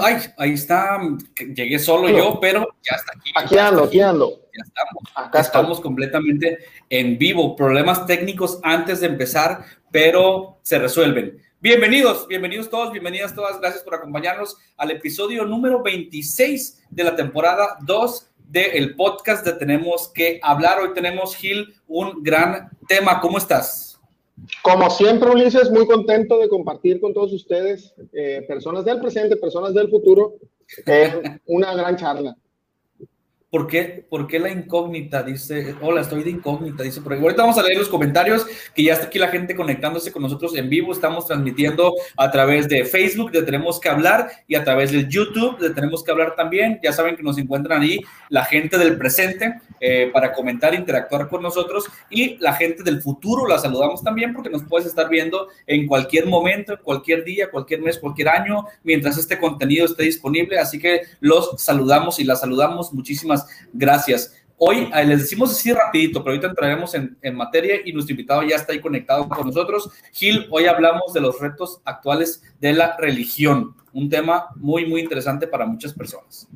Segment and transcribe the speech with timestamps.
[0.00, 1.00] Ay, ahí está,
[1.54, 3.32] llegué solo yo, pero ya está aquí.
[3.34, 4.40] Aquí ando, aquí ando.
[4.54, 5.02] Ya estamos.
[5.14, 7.56] Acá estamos completamente en vivo.
[7.56, 11.42] Problemas técnicos antes de empezar, pero se resuelven.
[11.60, 13.58] Bienvenidos, bienvenidos todos, bienvenidas todas.
[13.60, 20.08] Gracias por acompañarnos al episodio número 26 de la temporada 2 del podcast de Tenemos
[20.14, 20.78] que hablar.
[20.78, 23.20] Hoy tenemos, Gil, un gran tema.
[23.20, 23.95] ¿Cómo estás?
[24.62, 29.74] Como siempre, Ulises, muy contento de compartir con todos ustedes, eh, personas del presente, personas
[29.74, 30.34] del futuro,
[31.46, 32.36] una gran charla.
[33.56, 34.04] ¿Por qué?
[34.10, 35.22] ¿Por qué la incógnita?
[35.22, 37.14] Dice, hola, estoy de incógnita, dice por.
[37.14, 40.54] Ahorita vamos a leer los comentarios, que ya está aquí la gente conectándose con nosotros
[40.56, 40.92] en vivo.
[40.92, 45.58] Estamos transmitiendo a través de Facebook, de Tenemos que hablar, y a través del YouTube,
[45.58, 46.80] de Tenemos que hablar también.
[46.82, 51.40] Ya saben que nos encuentran ahí la gente del presente eh, para comentar, interactuar con
[51.40, 55.86] nosotros, y la gente del futuro la saludamos también porque nos puedes estar viendo en
[55.86, 60.58] cualquier momento, en cualquier día, cualquier mes, cualquier año, mientras este contenido esté disponible.
[60.58, 62.92] Así que los saludamos y las saludamos.
[62.92, 64.34] Muchísimas gracias.
[64.58, 68.56] Hoy eh, les decimos así rapidito, pero ahorita entraremos en, materia y nuestro invitado ya
[68.56, 69.90] está ahí conectado con nosotros.
[70.12, 75.46] Gil, hoy hablamos de los retos actuales de la religión, un tema muy, muy interesante
[75.46, 76.48] para muchas personas.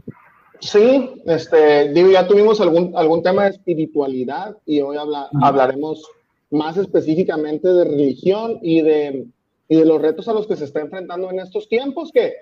[0.60, 4.96] Sí, este, digo, ya tuvimos algún, algún tema de espiritualidad y hoy
[5.42, 6.02] hablaremos
[6.50, 9.26] más específicamente de religión y de,
[9.68, 12.34] y de los retos a los que se está enfrentando en estos tiempos, que,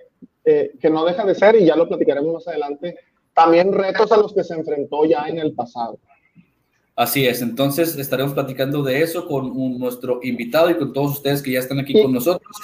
[0.44, 2.96] eh, que no deja de ser, y ya lo platicaremos más adelante,
[3.38, 5.96] también retos a los que se enfrentó ya en el pasado.
[6.96, 11.52] Así es, entonces estaremos platicando de eso con nuestro invitado y con todos ustedes que
[11.52, 12.56] ya están aquí con nosotros.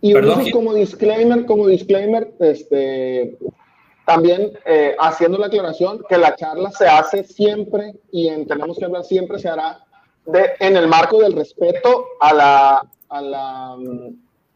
[0.00, 3.36] Y Perdón, como disclaimer, como disclaimer, este,
[4.06, 8.86] también eh, haciendo la aclaración que la charla se hace siempre y en Tenemos que
[8.86, 9.84] hablar siempre se hará
[10.24, 13.76] de, en el marco del respeto a la, a la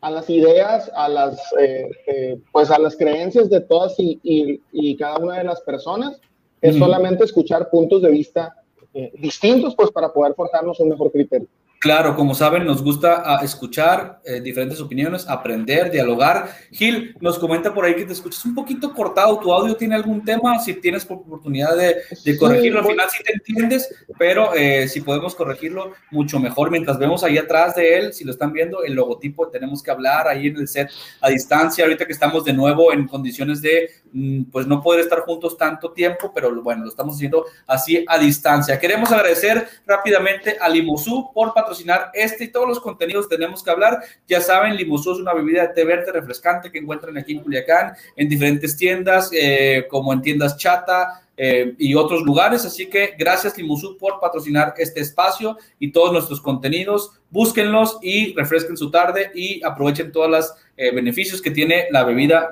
[0.00, 4.96] a las ideas, a las, eh, eh, pues a las creencias de todas y, y,
[4.96, 6.20] cada una de las personas.
[6.60, 8.54] Es solamente escuchar puntos de vista
[8.94, 11.46] eh, distintos, pues para poder forjarnos un mejor criterio.
[11.78, 16.48] Claro, como saben, nos gusta ah, escuchar eh, diferentes opiniones, aprender, dialogar.
[16.72, 19.38] Gil, nos comenta por ahí que te escuchas un poquito cortado.
[19.38, 20.58] ¿Tu audio tiene algún tema?
[20.58, 25.92] Si tienes oportunidad de, corregirlo, al final sí te entiendes, pero eh, si podemos corregirlo,
[26.10, 26.70] mucho mejor.
[26.70, 30.28] Mientras vemos ahí atrás de él, si lo están viendo, el logotipo, tenemos que hablar
[30.28, 30.90] ahí en el set
[31.20, 31.84] a distancia.
[31.84, 35.92] Ahorita que estamos de nuevo en condiciones de, mm, pues no poder estar juntos tanto
[35.92, 38.80] tiempo, pero bueno, lo estamos haciendo así a distancia.
[38.80, 41.65] Queremos agradecer rápidamente a Limosú por patrocinar
[42.14, 44.02] este y todos los contenidos tenemos que hablar.
[44.26, 47.92] Ya saben, Limusú es una bebida de té verde refrescante que encuentran aquí en Culiacán,
[48.16, 52.64] en diferentes tiendas, eh, como en tiendas Chata, eh, y otros lugares.
[52.64, 57.12] Así que gracias Limusú por patrocinar este espacio y todos nuestros contenidos.
[57.30, 62.50] Búsquenlos y refresquen su tarde y aprovechen todos los eh, beneficios que tiene la bebida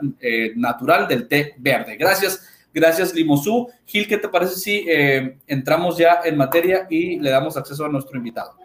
[0.56, 1.96] natural del té verde.
[1.96, 3.70] Gracias Gracias, Limosú.
[3.86, 7.88] Gil, ¿qué te parece si eh, entramos ya en materia y le damos acceso a
[7.88, 8.56] nuestro invitado?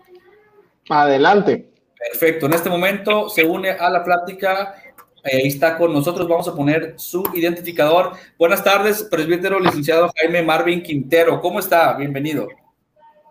[0.89, 1.69] Adelante.
[1.97, 2.47] Perfecto.
[2.47, 4.75] En este momento se une a la plática.
[5.23, 6.27] Ahí está con nosotros.
[6.27, 8.13] Vamos a poner su identificador.
[8.37, 11.41] Buenas tardes, presbítero licenciado Jaime Marvin Quintero.
[11.41, 11.93] ¿Cómo está?
[11.93, 12.47] Bienvenido.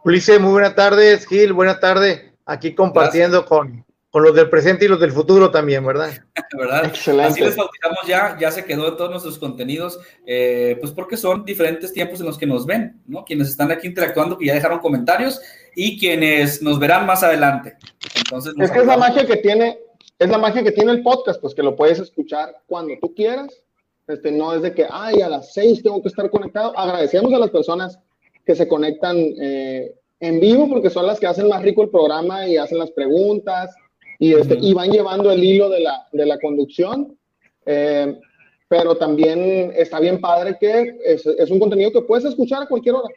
[0.05, 1.27] Ulises, muy buenas tardes.
[1.27, 2.23] Gil, buenas tardes.
[2.45, 6.11] Aquí compartiendo con, con los del presente y los del futuro también, ¿verdad?
[6.59, 6.87] ¿verdad?
[6.87, 7.33] Excelente.
[7.33, 11.45] Así les bautizamos ya, ya se quedó en todos nuestros contenidos, eh, pues porque son
[11.45, 13.25] diferentes tiempos en los que nos ven, ¿no?
[13.25, 15.41] Quienes están aquí interactuando, que ya dejaron comentarios,
[15.81, 17.77] y quienes nos verán más adelante.
[18.17, 19.79] Entonces, es que es la magia que tiene,
[20.19, 23.63] es la magia que tiene el podcast, pues que lo puedes escuchar cuando tú quieras.
[24.09, 26.77] Este, no es de que, ay, a las seis tengo que estar conectado.
[26.77, 27.97] Agradecemos a las personas
[28.45, 32.49] que se conectan eh, en vivo porque son las que hacen más rico el programa
[32.49, 33.73] y hacen las preguntas
[34.19, 37.17] y, este, y van llevando el hilo de la, de la conducción.
[37.67, 38.19] Eh,
[38.67, 42.97] pero también está bien padre que es, es, un contenido que puedes escuchar a cualquier
[42.97, 43.15] hora.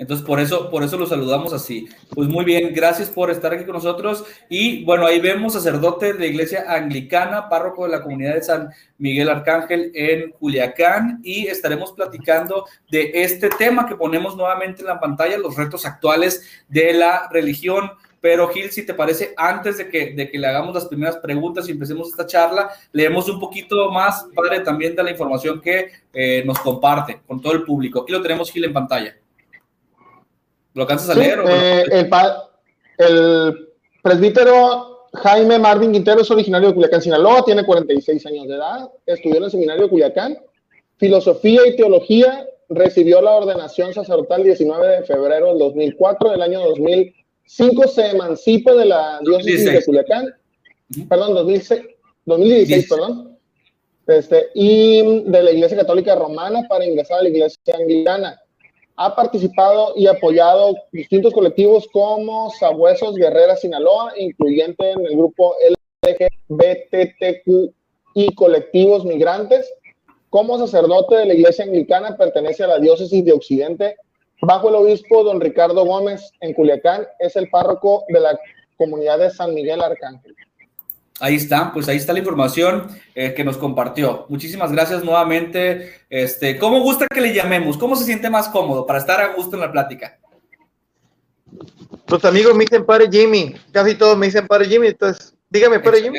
[0.00, 1.86] Entonces, por eso, por eso lo saludamos así.
[2.14, 4.24] Pues muy bien, gracias por estar aquí con nosotros.
[4.48, 8.70] Y bueno, ahí vemos sacerdote de la iglesia anglicana, párroco de la comunidad de San
[8.96, 11.20] Miguel Arcángel en Culiacán.
[11.22, 16.48] Y estaremos platicando de este tema que ponemos nuevamente en la pantalla, los retos actuales
[16.66, 17.90] de la religión.
[18.22, 21.68] Pero Gil, si te parece, antes de que, de que le hagamos las primeras preguntas
[21.68, 26.42] y empecemos esta charla, leemos un poquito más, padre, también de la información que eh,
[26.46, 28.00] nos comparte con todo el público.
[28.00, 29.19] Aquí lo tenemos, Gil, en pantalla.
[30.74, 31.40] ¿Lo alcanzas a leer?
[31.48, 32.10] Eh, el,
[32.98, 33.68] el,
[34.02, 39.38] presbítero Jaime Marvin Quintero es originario de Culiacán, Sinaloa, tiene 46 años de edad, estudió
[39.38, 40.38] en el seminario de Culiacán,
[40.96, 47.88] filosofía y teología, recibió la ordenación sacerdotal 19 de febrero del 2004, del año 2005
[47.88, 50.32] se emancipa de la diócesis de Culiacán,
[51.08, 51.80] perdón, 2006,
[52.26, 53.38] 2016, perdón,
[54.06, 58.40] este, y de la Iglesia Católica Romana para ingresar a la Iglesia Anglicana
[59.02, 65.54] ha participado y apoyado distintos colectivos como Sabuesos Guerrera Sinaloa, incluyente en el grupo
[66.06, 67.72] LGBTQ
[68.14, 69.72] y colectivos migrantes.
[70.28, 73.96] Como sacerdote de la Iglesia Anglicana, pertenece a la Diócesis de Occidente.
[74.42, 78.38] Bajo el obispo don Ricardo Gómez en Culiacán, es el párroco de la
[78.76, 80.36] comunidad de San Miguel Arcángel.
[81.20, 84.26] Ahí está, pues ahí está la información eh, que nos compartió.
[84.28, 85.92] Muchísimas gracias nuevamente.
[86.08, 87.76] Este, ¿Cómo gusta que le llamemos?
[87.76, 90.18] ¿Cómo se siente más cómodo para estar a gusto en la plática?
[92.08, 96.02] Los amigos me dicen padre Jimmy, casi todos me dicen padre Jimmy, entonces dígame padre
[96.02, 96.18] Jimmy.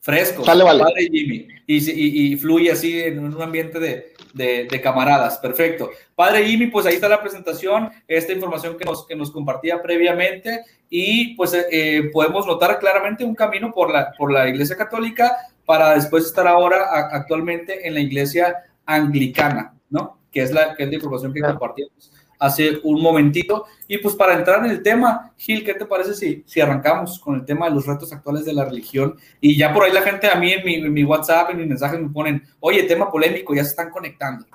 [0.00, 5.38] Fresco, padre Jimmy, y, fluye así en un ambiente de, de, camaradas.
[5.38, 5.90] Perfecto.
[6.14, 10.64] Padre Jimmy, pues ahí está la presentación, esta información que nos, que nos compartía previamente
[10.90, 15.36] y pues eh, eh, podemos notar claramente un camino por la, por la Iglesia Católica
[15.64, 18.54] para después estar ahora actualmente en la Iglesia
[18.84, 20.18] Anglicana, ¿no?
[20.30, 23.66] Que es la, que es la información que compartimos hace un momentito.
[23.88, 27.36] Y pues para entrar en el tema, Gil, ¿qué te parece si, si arrancamos con
[27.36, 29.16] el tema de los retos actuales de la religión?
[29.40, 31.68] Y ya por ahí la gente a mí en mi, en mi WhatsApp, en mis
[31.68, 34.46] mensajes me ponen, oye, tema polémico, ya se están conectando.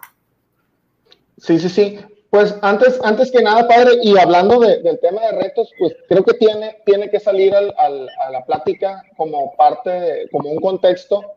[1.37, 1.99] Sí, sí, sí.
[2.29, 6.35] Pues antes, antes que nada, padre, y hablando del tema de retos, pues creo que
[6.35, 11.33] tiene, tiene que salir al, a la plática como parte, como un contexto,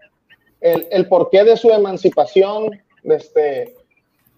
[0.60, 3.74] el, el porqué de su emancipación, este,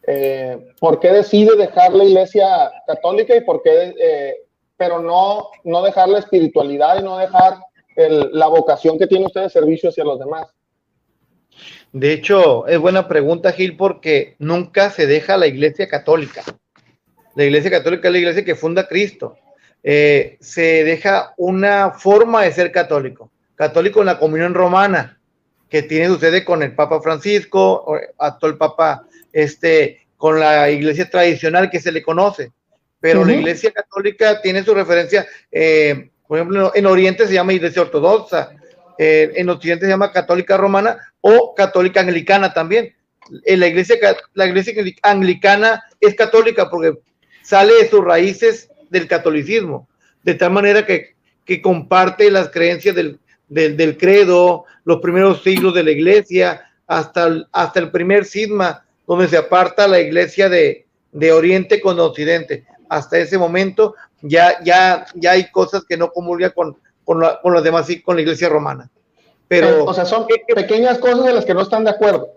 [0.06, 4.34] eh, por qué decide dejar la iglesia católica y por qué, eh,
[4.76, 7.58] pero no, no dejar la espiritualidad y no dejar
[7.96, 10.48] la vocación que tiene usted de servicio hacia los demás.
[11.92, 16.42] De hecho, es buena pregunta, Gil, porque nunca se deja la iglesia católica.
[17.34, 19.36] La iglesia católica es la iglesia que funda Cristo.
[19.82, 23.30] Eh, se deja una forma de ser católico.
[23.54, 25.18] Católico en la comunión romana,
[25.70, 27.98] que tiene sucede con el Papa Francisco,
[28.42, 29.05] el Papa,
[29.36, 32.52] este, con la iglesia tradicional que se le conoce.
[32.98, 37.82] Pero la iglesia católica tiene su referencia, eh, por ejemplo, en Oriente se llama iglesia
[37.82, 38.52] ortodoxa,
[38.98, 42.94] eh, en Occidente se llama católica romana o católica anglicana también.
[43.44, 43.96] En la iglesia,
[44.32, 46.98] la iglesia anglicana es católica porque
[47.42, 49.86] sale de sus raíces del catolicismo,
[50.22, 51.14] de tal manera que,
[51.44, 57.46] que comparte las creencias del, del, credo, los primeros siglos de la iglesia, hasta el,
[57.52, 62.64] hasta el primer cisma, donde se aparta la iglesia de, de Oriente con Occidente.
[62.88, 67.52] Hasta ese momento ya, ya, ya hay cosas que no comulgan con, con, la, con
[67.52, 68.90] los demás, y con la iglesia romana.
[69.48, 72.30] Pero, o sea, son pequeñas cosas de las que no están de acuerdo.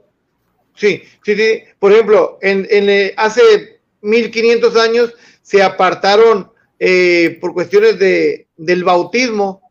[0.76, 1.64] Sí, sí, sí.
[1.80, 8.84] Por ejemplo, en, en eh, hace 1500 años se apartaron eh, por cuestiones de, del
[8.84, 9.62] bautismo.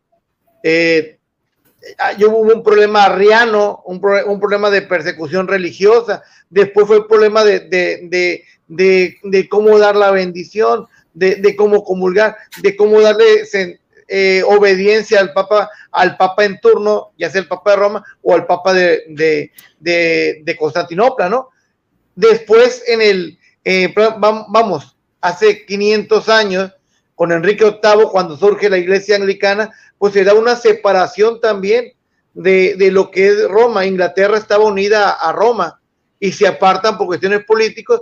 [0.63, 1.18] Eh,
[2.17, 7.43] yo hubo un problema arriano, un, un, problema de persecución religiosa, después fue el problema
[7.43, 13.43] de, de, de, de cómo dar la bendición, de, cómo comulgar, de cómo darle
[14.07, 18.33] eh, obediencia al Papa, al Papa en turno, ya sea el Papa de Roma o
[18.33, 21.49] al Papa de, de Constantinopla, ¿no?
[22.15, 26.75] Después en el, eh, vamos, hace 500 años,
[27.15, 31.93] con Enrique VIII, cuando surge la iglesia anglicana, pues se da una separación también
[32.33, 33.85] de, de, lo que es Roma.
[33.85, 35.79] Inglaterra estaba unida a Roma
[36.19, 37.99] y se apartan por cuestiones políticas,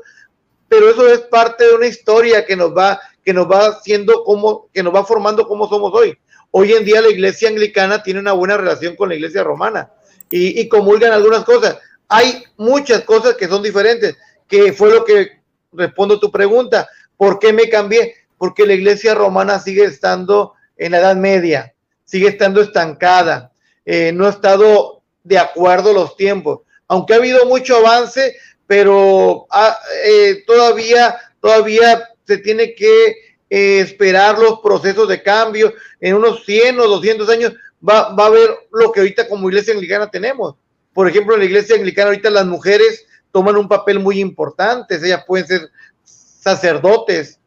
[0.69, 4.69] pero eso es parte de una historia que nos va, que nos va haciendo como,
[4.71, 6.17] que nos va formando como somos hoy.
[6.51, 9.91] Hoy en día la iglesia anglicana tiene una buena relación con la iglesia romana
[10.29, 11.77] y, y comulgan algunas cosas.
[12.07, 14.15] Hay muchas cosas que son diferentes,
[14.47, 15.41] que fue lo que
[15.73, 16.87] respondo tu pregunta.
[17.17, 18.13] ¿Por qué me cambié?
[18.37, 21.73] Porque la iglesia romana sigue estando en la Edad Media,
[22.07, 23.51] sigue estando estancada,
[23.85, 26.61] eh, no ha estado de acuerdo los tiempos.
[26.87, 28.35] Aunque ha habido mucho avance,
[28.65, 29.45] pero
[30.05, 33.09] eh, todavía, todavía se tiene que
[33.49, 35.73] eh, esperar los procesos de cambio.
[35.99, 37.53] En unos 100 o 200 años
[37.87, 40.55] va, va a haber lo que ahorita como iglesia anglicana tenemos.
[40.93, 45.23] Por ejemplo, en la iglesia anglicana ahorita las mujeres toman un papel muy importante, ellas
[45.27, 45.69] pueden ser
[46.03, 47.39] sacerdotes,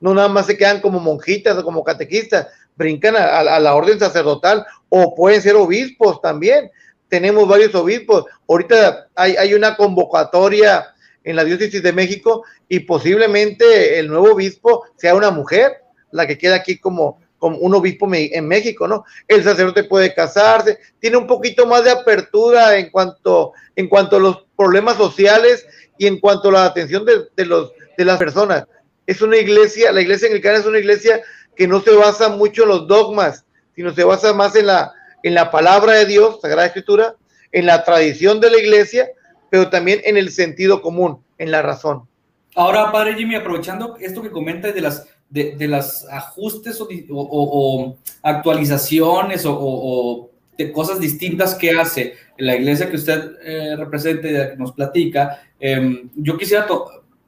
[0.00, 4.64] no nada más se quedan como monjitas o como catequistas, brincan a, la orden sacerdotal
[4.88, 6.70] o pueden ser obispos también.
[7.08, 8.24] Tenemos varios obispos.
[8.48, 10.86] Ahorita hay, una convocatoria
[11.24, 15.78] en la diócesis de México y posiblemente el nuevo obispo sea una mujer,
[16.10, 19.04] la que queda aquí como, un obispo en México, ¿no?
[19.28, 24.20] El sacerdote puede casarse, tiene un poquito más de apertura en cuanto, en cuanto a
[24.20, 25.66] los problemas sociales
[25.96, 28.64] y en cuanto a la atención de, de las personas.
[29.06, 31.22] Es una iglesia, la iglesia anglicana es una iglesia
[31.56, 33.44] que no se basa mucho en los dogmas,
[33.74, 37.16] sino se basa más en la, en la palabra de Dios, Sagrada Escritura,
[37.52, 39.08] en la tradición de la iglesia,
[39.50, 42.08] pero también en el sentido común, en la razón.
[42.54, 50.30] Ahora, padre Jimmy, aprovechando esto que comentas de las de, las ajustes o, actualizaciones o,
[50.56, 56.08] de cosas distintas que hace la iglesia que usted eh, representa y nos platica, em,
[56.14, 56.66] yo quisiera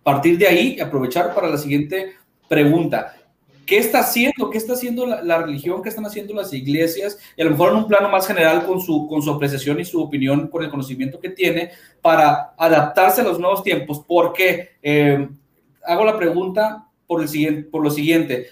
[0.02, 2.14] partir de ahí y aprovechar para la siguiente
[2.48, 3.14] pregunta.
[3.68, 4.48] ¿Qué está haciendo?
[4.48, 5.82] ¿Qué está haciendo la, religión?
[5.82, 7.18] ¿Qué están haciendo las iglesias?
[7.36, 9.84] Y a lo mejor en un plano más general con su, con su apreciación y
[9.84, 14.02] su opinión, con el conocimiento que tiene, para adaptarse a los nuevos tiempos.
[14.08, 15.36] Porque em,
[15.84, 18.46] hago la pregunta por, el siguiente, por lo siguiente.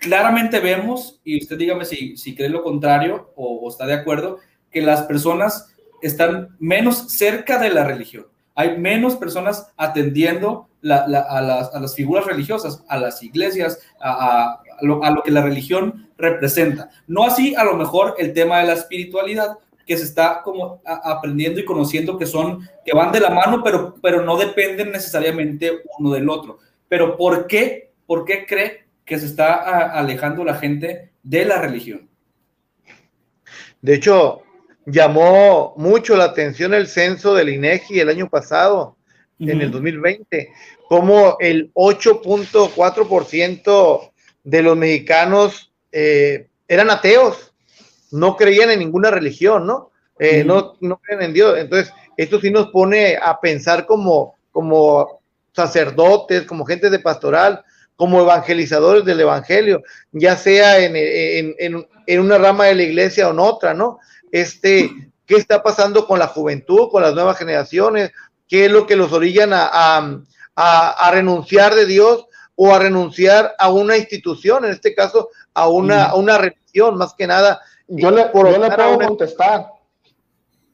[0.00, 4.38] Claramente vemos, y usted dígame si, si cree lo contrario o, está de acuerdo,
[4.70, 8.28] que las personas están menos cerca de la religión.
[8.54, 15.22] Hay menos personas atendiendo a, las, figuras religiosas, a las iglesias, a, lo, a, lo,
[15.22, 16.90] que la religión representa.
[17.06, 21.60] No así a lo mejor el tema de la espiritualidad, que se está como aprendiendo
[21.60, 26.12] y conociendo que son, que van de la mano, pero, pero no dependen necesariamente uno
[26.12, 26.58] del otro.
[26.88, 27.92] Pero ¿por qué?
[28.06, 32.08] ¿Por qué cree que se está alejando la gente de la religión?
[33.82, 34.42] De hecho,
[34.86, 38.96] llamó mucho la atención el censo del INEGI el año pasado,
[39.40, 40.48] en el 2020,
[40.88, 44.10] como el 8.4%
[44.44, 47.52] de los mexicanos eh, eran ateos,
[48.10, 49.90] no creían en ninguna religión, ¿no?
[50.18, 51.58] Eh, no, no creen en Dios.
[51.58, 55.20] Entonces, esto sí nos pone a pensar como, como
[55.52, 57.64] sacerdotes, como gente de pastoral,
[57.96, 63.72] como evangelizadores del evangelio, ya sea en, una rama de la iglesia o en otra,
[63.72, 63.98] ¿no?
[64.32, 64.90] Este,
[65.26, 68.10] ¿qué está pasando con la juventud, con las nuevas generaciones?
[68.48, 70.20] ¿Qué es lo que los orillan a,
[71.10, 76.14] renunciar de Dios o a renunciar a una institución, en este caso a una, a
[76.14, 77.60] una religión, más que nada?
[77.88, 79.66] Yo le, yo le puedo contestar.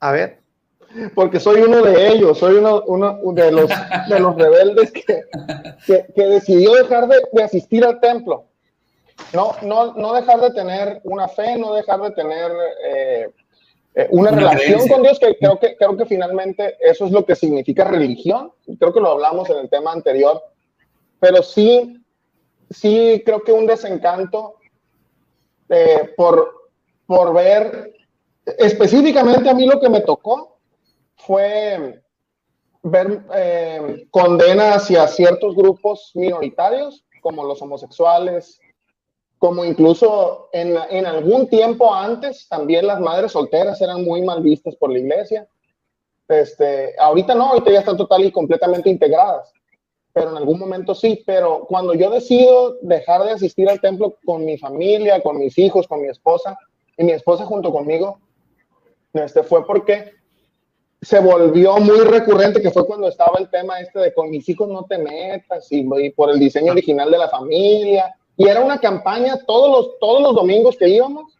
[0.00, 0.40] A ver
[1.14, 2.82] porque soy uno de ellos, soy uno,
[3.32, 3.70] de, los,
[4.08, 5.24] de los rebeldes que,
[5.86, 8.46] que, decidió dejar de, asistir al templo.
[9.32, 12.50] No, no, no dejar de tener una fe, no dejar de tener
[12.84, 13.30] eh,
[13.94, 17.34] eh, una, relación con Dios, que creo, que creo que finalmente eso es lo que
[17.34, 18.52] significa religión.
[18.78, 20.42] Creo que lo hablamos en el tema anterior,
[21.18, 22.02] pero sí,
[22.70, 24.56] sí creo que un desencanto
[25.68, 26.70] eh, por,
[27.06, 27.94] por ver
[28.58, 30.58] específicamente a mí lo que me tocó
[31.16, 32.00] fue
[32.82, 38.60] ver eh, condena hacia ciertos grupos minoritarios, como los homosexuales,
[39.40, 44.76] como incluso en, en, algún tiempo antes también las madres solteras eran muy mal vistas
[44.76, 45.48] por la iglesia.
[46.28, 49.50] Este, ahorita no, ahorita ya están total y completamente integradas,
[50.12, 51.22] pero en algún momento sí.
[51.24, 55.88] Pero cuando yo decido dejar de asistir al templo con mi familia, con mis hijos,
[55.88, 56.58] con mi esposa,
[56.98, 58.20] y mi esposa junto conmigo,
[59.14, 60.12] este, fue porque
[61.00, 64.68] se volvió muy recurrente, que fue cuando estaba el tema este de con mis hijos
[64.68, 68.14] no te metas y, por el diseño original de la familia.
[68.40, 71.36] Y era una campaña todos los, todos los domingos que íbamos,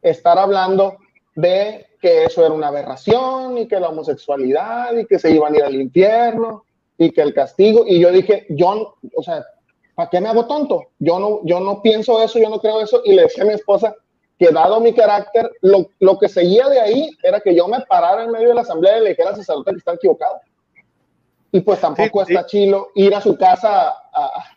[0.00, 0.96] estar hablando
[1.34, 5.58] de que eso era una aberración y que la homosexualidad y que se iban a
[5.58, 6.64] ir al infierno
[6.96, 7.84] y que el castigo.
[7.86, 9.44] Y yo dije, yo, o sea,
[9.94, 10.86] ¿para qué me hago tonto?
[10.98, 13.02] Yo no, yo no pienso eso, yo no creo eso.
[13.04, 13.94] Y le decía a mi esposa,
[14.38, 18.24] que dado mi carácter, lo, lo, que seguía de ahí era que yo me parara
[18.24, 20.40] en medio de la asamblea y le dijera al sacerdote que está equivocado.
[21.52, 24.49] Y pues tampoco está chilo ir a su casa a, a,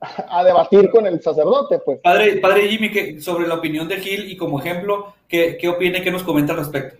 [0.44, 1.98] debatir con el sacerdote, pues.
[2.02, 5.98] Padre, padre Jimmy, que, sobre la opinión de Gil y como ejemplo, ¿qué, qué opina
[5.98, 6.96] y qué nos comenta al respecto?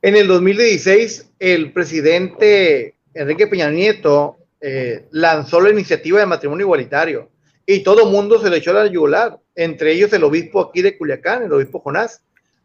[0.00, 7.30] En el 2016, el presidente Enrique Peña Nieto eh, lanzó la iniciativa de matrimonio igualitario
[7.66, 10.96] y todo el mundo se le echó la yugular, entre ellos el obispo aquí de
[10.96, 12.22] Culiacán, el obispo Jonás.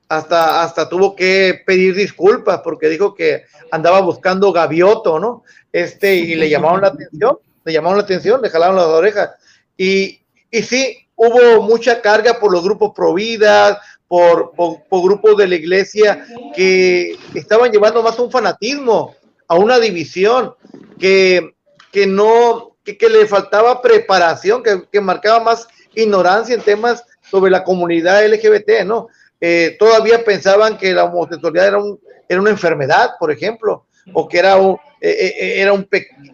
[0.09, 5.43] Hasta, hasta tuvo que pedir disculpas porque dijo que andaba buscando gavioto, ¿no?
[5.71, 9.31] Este, y le llamaron la atención, le llamaron la atención, le jalaron las orejas.
[9.77, 13.77] Y, y sí, hubo mucha carga por los grupos providas,
[14.07, 16.25] por, por, por, grupos de la iglesia
[16.55, 19.15] que estaban llevando más un fanatismo,
[19.47, 20.55] a una división,
[20.99, 21.53] que,
[21.91, 28.25] que no, que, le faltaba preparación, que, marcaba más ignorancia en temas sobre la comunidad
[28.25, 29.07] LGBT, ¿no?
[29.39, 34.39] Eh, todavía pensaban que la homosexualidad era, un, era una enfermedad, por ejemplo, o que
[34.39, 35.87] era un, eh, eh, era un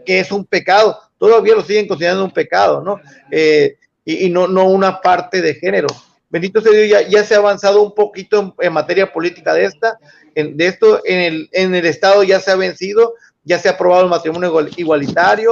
[0.05, 0.99] que es un pecado.
[1.19, 2.99] Todavía lo siguen considerando un pecado, ¿no?
[4.05, 5.87] y, no, no una parte de género.
[6.29, 9.99] Bendito sea Dios, ya, ya se ha avanzado un poquito en, materia política de esta,
[10.35, 13.73] en, de esto en el, en el Estado ya se ha vencido, ya se ha
[13.73, 15.51] aprobado el matrimonio igualitario,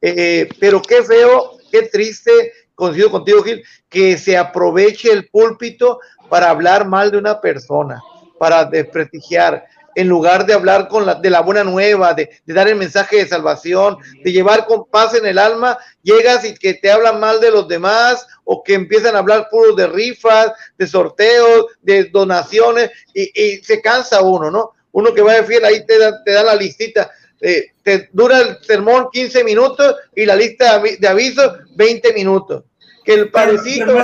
[0.00, 5.98] eh, pero qué feo, qué triste, coincido contigo, Gil, que se aproveche el púlpito
[6.28, 8.00] para hablar mal de una persona,
[8.38, 9.64] para desprestigiar,
[9.98, 13.26] en lugar de hablar con la, de la buena nueva, de, dar el mensaje de
[13.26, 17.50] salvación, de llevar con paz en el alma, llegas y que te hablan mal de
[17.50, 23.56] los demás o que empiezan a hablar puros de rifas, de sorteos, de donaciones y,
[23.56, 24.70] se cansa uno, ¿no?
[24.92, 27.10] Uno que va de fiel ahí te da, te da la listita.
[27.40, 32.62] Eh, te dura el sermón 15 minutos y la lista de avisos 20 minutos.
[33.04, 33.96] Que el padrecito.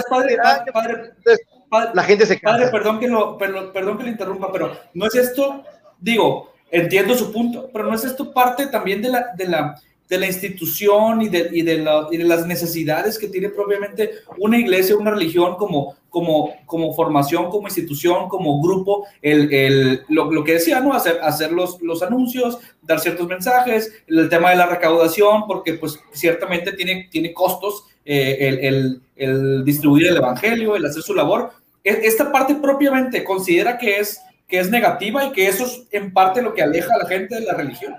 [1.93, 2.59] la gente se cansa.
[2.59, 5.63] Padre, perdón que, lo, perdón, perdón que le interrumpa, pero no es esto,
[6.05, 10.19] digo, entiendo su punto, pero no es esto parte también de la, de la, de
[10.19, 14.97] la institución y de, y, de y de, las necesidades que tiene propiamente una iglesia,
[14.97, 20.55] una religión como, como, como formación, como institución, como grupo, el, el, lo, lo, que
[20.55, 20.93] decía, ¿no?
[20.93, 25.99] Hacer, hacer los, los anuncios, dar ciertos mensajes, el tema de la recaudación, porque pues
[26.13, 31.53] ciertamente tiene, tiene costos eh, el, el, el, distribuir el evangelio, el hacer su labor.
[31.83, 36.13] E, esta parte propiamente considera que es, que es negativa y que eso es en
[36.13, 37.95] parte lo que aleja a la gente de la religión.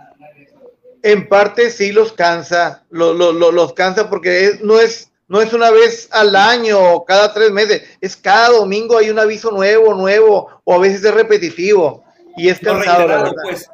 [1.04, 5.72] En parte sí los cansa, lo, lo, los cansa porque no es no es una
[5.72, 10.50] vez al año o cada tres meses, es cada domingo hay un aviso nuevo, nuevo,
[10.64, 12.04] o a veces es repetitivo.
[12.38, 13.34] Y es cansado, la verdad.
[13.44, 13.70] Pues,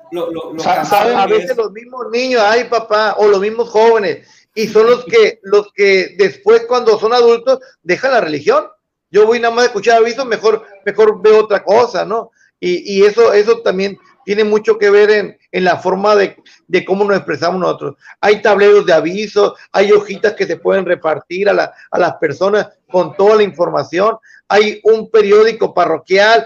[0.64, 5.40] a veces los mismos niños, ay papá, o los mismos jóvenes, y son los que,
[5.44, 8.68] los que después cuando son adultos dejan la religión.
[9.10, 12.32] Yo voy nada más a escuchar avisos, mejor, mejor veo otra cosa, ¿no?
[12.62, 16.86] Y, y eso, eso también tiene mucho que ver en, en la forma de, de,
[16.86, 17.96] cómo nos expresamos nosotros.
[18.22, 22.70] Hay tableros de avisos, hay hojitas que se pueden repartir a, la, a las personas
[22.88, 26.46] con toda la información, hay un periódico parroquial,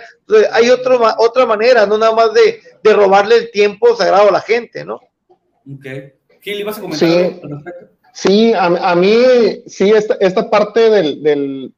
[0.54, 4.42] hay otro, otra manera, no nada más de, de, robarle el tiempo sagrado a la
[4.42, 4.96] gente, ¿no?
[4.96, 5.86] Ok.
[6.42, 7.42] Gil, ¿ibas a comentar sí,
[8.14, 11.74] sí a, a, mí, sí, esta, esta parte del, del,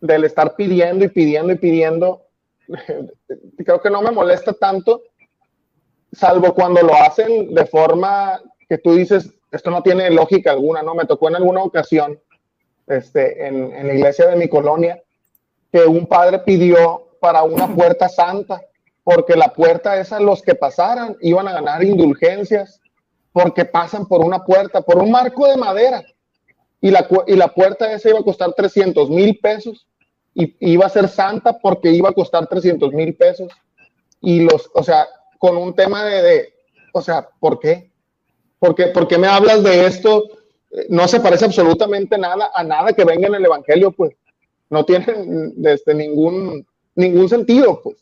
[0.00, 2.22] del estar pidiendo y pidiendo y pidiendo,
[3.64, 5.02] creo que no me molesta tanto,
[6.12, 10.94] salvo cuando lo hacen de forma que tú dices, esto no tiene lógica alguna, ¿no?
[10.94, 12.20] Me tocó en alguna ocasión,
[12.86, 15.02] este, en, en la iglesia de mi colonia,
[15.72, 18.62] que un padre pidió para una puerta santa,
[19.02, 22.80] porque la puerta esa, los que pasaran iban a ganar indulgencias,
[23.32, 26.04] porque pasan por una puerta, por un marco de madera,
[26.80, 29.86] y la, y la puerta esa iba a costar 300 mil pesos,
[30.34, 33.48] y iba a ser santa porque iba a costar 300 mil pesos,
[34.20, 35.06] y los, o sea,
[35.38, 36.52] con un tema de,
[36.92, 37.90] o sea, ¿por qué?
[38.58, 40.24] ¿Por qué, ¿Por qué me hablas de esto?
[40.88, 44.12] No se parece absolutamente nada a nada que venga en el Evangelio, pues.
[44.68, 45.06] No tiene
[45.56, 47.96] desde ningún, ningún sentido, pues.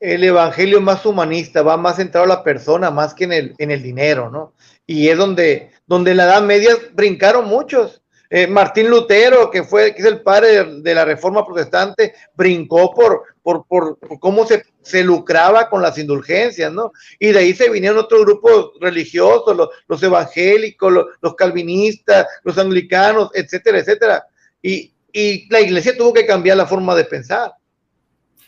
[0.00, 3.70] El Evangelio más humanista, va más centrado a la persona, más que en el, en
[3.70, 4.52] el dinero, ¿no?
[4.86, 8.02] Y es donde, donde en la Edad Media brincaron muchos.
[8.30, 12.92] Eh, Martín Lutero, que fue que es el padre de, de, la Reforma Protestante, brincó
[12.92, 16.92] por, por, por, cómo se, se, lucraba con las indulgencias, ¿no?
[17.18, 22.58] Y de ahí se vinieron otros grupos religiosos, los, los evangélicos, los, los, calvinistas, los
[22.58, 24.26] anglicanos, etcétera, etcétera.
[24.60, 27.54] Y, y la iglesia tuvo que cambiar la forma de pensar.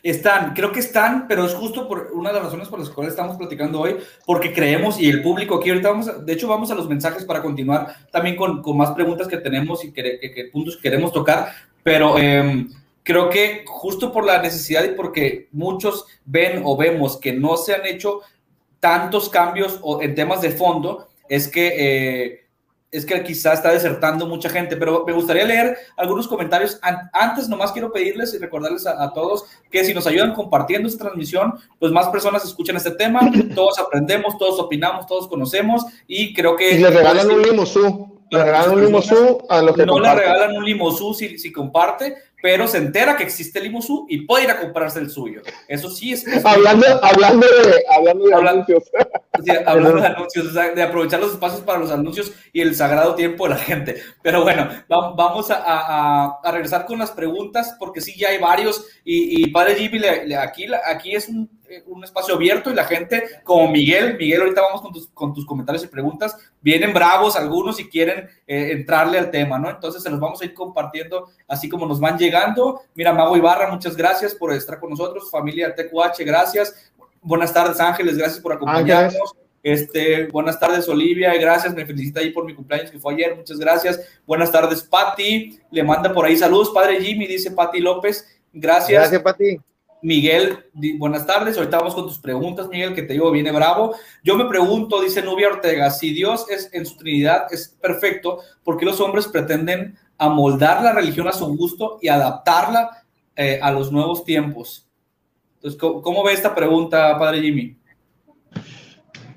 [0.02, 3.12] Están, creo que están, pero es justo por una de las razones por las cuales
[3.12, 6.74] estamos platicando hoy, porque creemos y el público aquí ahorita vamos, de hecho vamos a
[6.74, 10.78] los mensajes para continuar también con, con más preguntas que tenemos y que, que, puntos
[10.78, 12.66] queremos tocar, pero eh,
[13.02, 17.74] creo que justo por la necesidad y porque muchos ven o vemos que no se
[17.74, 18.20] han hecho
[18.80, 21.74] tantos cambios o en temas de fondo, es que...
[21.78, 22.49] Eh,
[22.92, 26.78] es que quizá está desertando mucha gente, pero me gustaría leer algunos comentarios.
[27.12, 31.54] Antes, nomás quiero pedirles y recordarles a, todos que si nos ayudan compartiendo esta transmisión,
[31.78, 33.20] pues más personas escuchan este tema,
[33.54, 36.72] todos aprendemos, todos opinamos, todos conocemos y creo que...
[36.72, 38.16] Y les regalan un limosú.
[38.30, 42.14] Le regalan un limosú a los que No le regalan un limosú si, si comparte,
[42.42, 43.70] pero se entera que existe el
[44.08, 45.42] y puede ir a comprarse el suyo.
[45.68, 46.24] Eso sí es.
[46.44, 48.90] hablando, hablando de, hablando de anuncios.
[49.66, 53.50] hablando de anuncios, de aprovechar los espacios para los anuncios y el sagrado tiempo de
[53.50, 54.02] la gente.
[54.22, 58.86] Pero bueno, vamos a, a, regresar con las preguntas, porque sí, ya hay varios.
[59.04, 60.00] Y, y Padre Jimmy,
[60.36, 64.60] aquí, aquí es un eh, un espacio abierto y la gente, como Miguel, Miguel, ahorita
[64.60, 69.18] vamos con tus, con tus comentarios y preguntas, vienen bravos algunos y quieren eh, entrarle
[69.18, 69.70] al tema, ¿no?
[69.70, 72.82] Entonces se los vamos a ir compartiendo así como nos van llegando.
[72.94, 75.30] Mira, Mago Ibarra, muchas gracias por estar con nosotros.
[75.30, 76.92] Familia TQH, gracias.
[77.22, 79.34] Buenas tardes, Ángeles, gracias por acompañarnos.
[79.62, 83.58] Este, buenas tardes, Olivia, gracias, me felicita ahí por mi cumpleaños que fue ayer, muchas
[83.58, 84.00] gracias.
[84.26, 89.02] Buenas tardes, Patti, le manda por ahí saludos, padre Jimmy, dice Patti López, gracias.
[89.02, 89.60] Gracias, Patti.
[90.02, 90.66] Miguel,
[90.98, 91.56] buenas tardes.
[91.56, 93.94] Ahorita vamos con tus preguntas, Miguel, que te digo, viene bravo.
[94.24, 98.78] Yo me pregunto, dice Nubia Ortega, si Dios es en su Trinidad es perfecto, ¿por
[98.78, 103.04] qué los hombres pretenden amoldar la religión a su gusto y adaptarla
[103.36, 104.88] eh, a los nuevos tiempos?
[105.56, 107.76] Entonces, ¿cómo, ve esta pregunta, Padre Jimmy?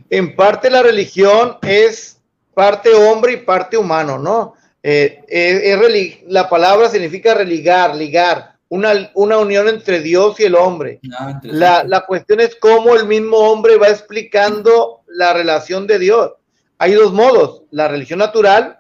[0.10, 2.22] En parte la religión es
[2.54, 4.54] parte hombre y parte humano, ¿no?
[4.82, 11.00] Eh, es, la palabra significa religar, ligar una, unión entre Dios y el hombre.
[11.16, 16.32] Ah, la, la, cuestión es cómo el mismo hombre va explicando la relación de Dios.
[16.80, 18.80] Hay dos modos, la religión natural,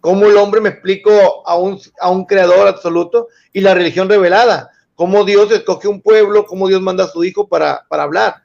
[0.00, 4.70] cómo el hombre me explico a un, a un creador absoluto, y la religión revelada,
[4.94, 8.44] cómo Dios escoge un pueblo, cómo Dios manda a su hijo para, para hablar.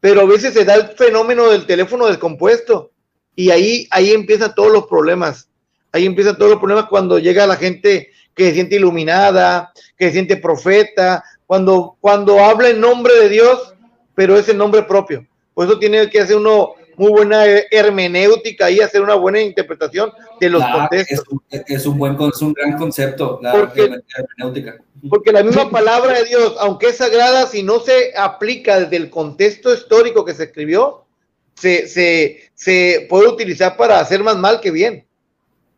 [0.00, 2.92] Pero a veces se da el fenómeno del teléfono descompuesto
[3.36, 5.50] y ahí, ahí empiezan todos los problemas.
[5.92, 10.12] Ahí empiezan todos los problemas cuando llega la gente que se siente iluminada, que se
[10.12, 13.74] siente profeta, cuando, cuando habla en nombre de Dios,
[14.14, 15.26] pero es el nombre propio.
[15.54, 20.50] Por eso tiene que hacer uno muy buena hermenéutica y hacer una buena interpretación de
[20.50, 21.24] los contextos.
[21.50, 24.76] Es un, buen, es un gran concepto, la hermenéutica.
[25.10, 29.10] Porque la misma palabra de Dios, aunque es sagrada, si no se aplica desde el
[29.10, 31.06] contexto histórico que se escribió,
[31.54, 35.07] se, se, se puede utilizar para hacer más mal que bien.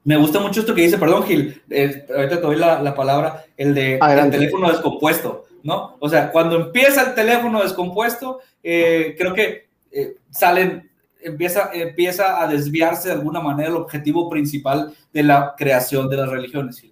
[0.04, 3.44] Me gusta mucho esto que dice, perdón Gil, eh, ahorita te doy la, la, palabra,
[3.56, 5.96] el de el teléfono descompuesto, ¿no?
[6.00, 12.46] O sea, cuando empieza el teléfono descompuesto, eh, creo que eh, salen, empieza, empieza a
[12.46, 16.82] desviarse de alguna manera el objetivo principal de la creación de las religiones,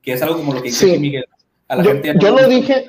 [0.00, 1.26] que es algo como lo que dice Miguel.
[1.68, 2.86] A la yo, gente yo lo dije,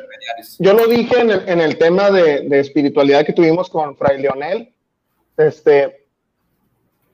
[0.60, 4.22] yo lo dije en el, en el tema de, de, espiritualidad que tuvimos con Fray
[4.22, 4.74] Leonel.
[5.36, 6.08] Este,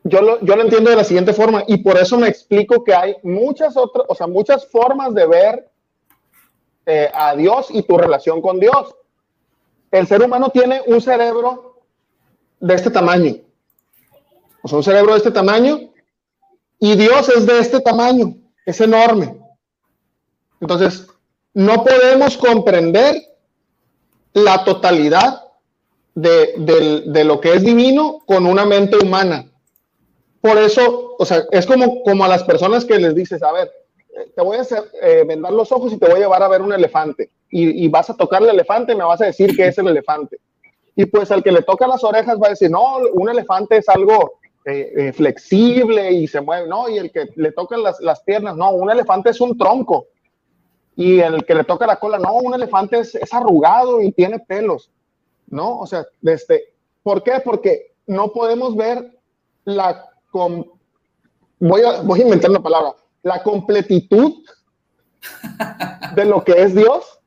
[0.08, 2.94] yo lo, yo lo entiendo de la siguiente forma y por eso me explico que
[2.94, 5.72] hay muchas otras, o sea, muchas formas de ver
[6.86, 8.96] eh, a Dios y tu relación con Dios.
[9.90, 11.82] El ser humano tiene un cerebro
[12.60, 13.38] de este tamaño,
[14.62, 15.90] o sea, un cerebro de este tamaño
[16.80, 19.36] y Dios es de este tamaño, es enorme.
[20.62, 21.08] Entonces,
[21.56, 23.16] no podemos comprender
[24.34, 25.46] la totalidad
[26.14, 29.50] de, de, de lo que es divino con una mente humana
[30.46, 33.72] por eso, o sea, es como, como a las personas que les dices, a ver,
[34.36, 36.62] te voy a hacer, eh, vendar los ojos y te voy a llevar a ver
[36.62, 37.32] un elefante.
[37.50, 40.38] Y, vas a tocar el elefante y me vas a decir que es el elefante.
[40.96, 43.90] Y pues al que le toca las orejas va a decir, no, un elefante es
[43.90, 44.34] algo
[44.66, 48.56] eh, eh, flexible y se mueve, no, y el que le toca las, las, piernas,
[48.56, 50.10] no, un elefante es un tronco.
[50.96, 54.38] Y el que le toca la cola, no, un elefante es, es arrugado y tiene
[54.38, 54.92] pelos,
[55.48, 55.80] ¿no?
[55.80, 57.42] O sea, este, ¿por qué?
[57.44, 59.12] Porque no podemos ver
[59.64, 60.12] la
[61.60, 62.94] voy, a, voy a inventar una palabra,
[63.24, 64.44] la completitud
[66.16, 67.20] de lo que es Dios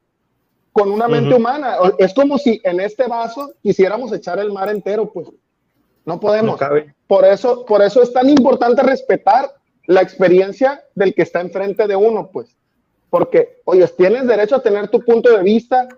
[0.73, 1.77] con una mente humana.
[1.99, 5.29] Es como si en este vaso quisiéramos echar el mar entero, pues
[6.05, 6.59] no podemos.
[7.07, 9.51] por, eso, por eso es tan importante respetar
[9.87, 12.57] la experiencia del que está enfrente de uno, pues.
[13.11, 15.89] Porque, oye, tienes derecho a tener tu punto de vista,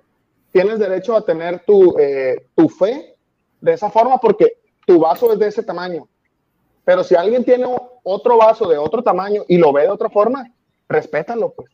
[0.52, 3.16] tienes derecho a tener tu, eh, tu fe
[3.60, 6.08] de esa forma porque tu vaso es de ese tamaño.
[6.90, 7.66] Pero si alguien tiene
[8.02, 10.50] otro vaso de otro tamaño y lo ve de otra forma,
[10.88, 11.70] respétalo, pues.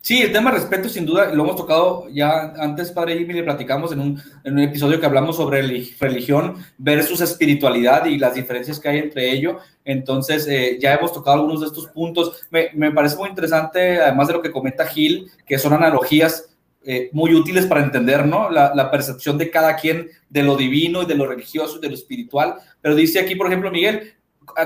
[0.00, 3.92] Sí, el tema respeto, sin duda, lo hemos tocado ya antes, Padre Jimmy, le platicamos
[3.92, 8.88] en un, en un episodio que hablamos sobre religión versus espiritualidad y las diferencias que
[8.88, 9.58] hay entre ello.
[9.84, 12.42] Entonces, eh, ya hemos tocado algunos de estos puntos.
[12.50, 16.48] Me, me, parece muy interesante, además de lo que comenta Gil, que son analogías
[16.86, 18.50] eh, muy útiles para entender ¿no?
[18.50, 21.94] La, percepción de cada quien de lo divino y de lo religioso y de lo
[21.94, 22.56] espiritual.
[22.82, 24.14] Pero dice aquí, por ejemplo, Miguel,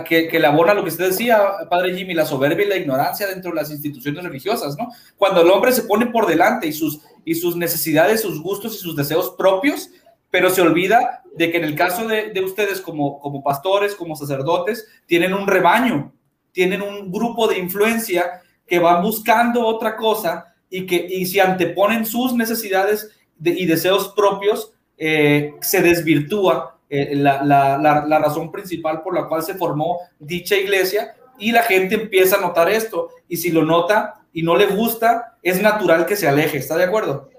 [0.05, 3.53] que, que le lo que usted decía, padre Jimmy, la soberbia y la ignorancia dentro
[3.53, 4.89] de las instituciones religiosas, ¿no?
[5.17, 8.79] Cuando el hombre se pone por delante y sus, y sus necesidades, sus gustos y
[8.79, 9.91] sus deseos propios,
[10.31, 14.17] pero se olvida de que en el caso de, de ustedes como, como pastores, como
[14.17, 16.13] sacerdotes, tienen un rebaño,
[16.53, 22.05] tienen un grupo de influencia que van buscando otra cosa y que y si anteponen
[22.05, 23.11] sus necesidades
[23.43, 29.43] y deseos propios, eh, se desvirtúa eh, la, la, la, razón principal por la cual
[29.43, 34.23] se formó dicha iglesia y la gente empieza a notar esto y si lo nota
[34.33, 37.31] y no le gusta, es natural que se aleje, ¿está de acuerdo?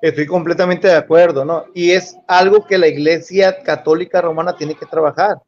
[0.00, 1.64] Estoy completamente de acuerdo, ¿no?
[1.74, 5.38] Y es algo que la iglesia católica romana tiene que trabajar.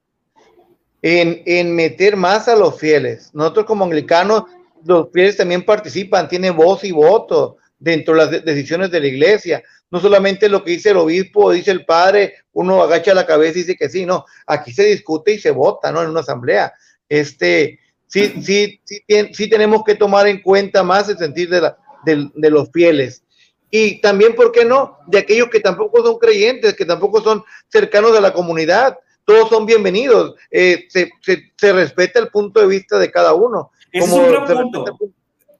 [1.02, 3.30] En, en meter más a los fieles.
[3.32, 4.44] Nosotros como anglicanos,
[4.84, 9.62] los fieles también participan, tienen voz y voto dentro de las decisiones de la iglesia
[9.90, 13.62] no solamente lo que dice el obispo, dice el padre, uno agacha la cabeza y
[13.62, 16.02] dice que sí, no, aquí se discute y se vota, ¿no?
[16.02, 16.72] En una asamblea.
[17.08, 21.76] Este, sí, sí, sí, sí tenemos que tomar en cuenta más el sentir de, la,
[22.04, 23.24] de, los fieles.
[23.70, 24.98] Y también, ¿por qué no?
[25.08, 28.96] De aquellos que tampoco son creyentes, que tampoco son cercanos a la comunidad.
[29.24, 30.34] Todos son bienvenidos.
[30.50, 33.72] Eh, se, se, respeta el punto de vista de cada uno.
[33.92, 34.84] Ese es un gran punto.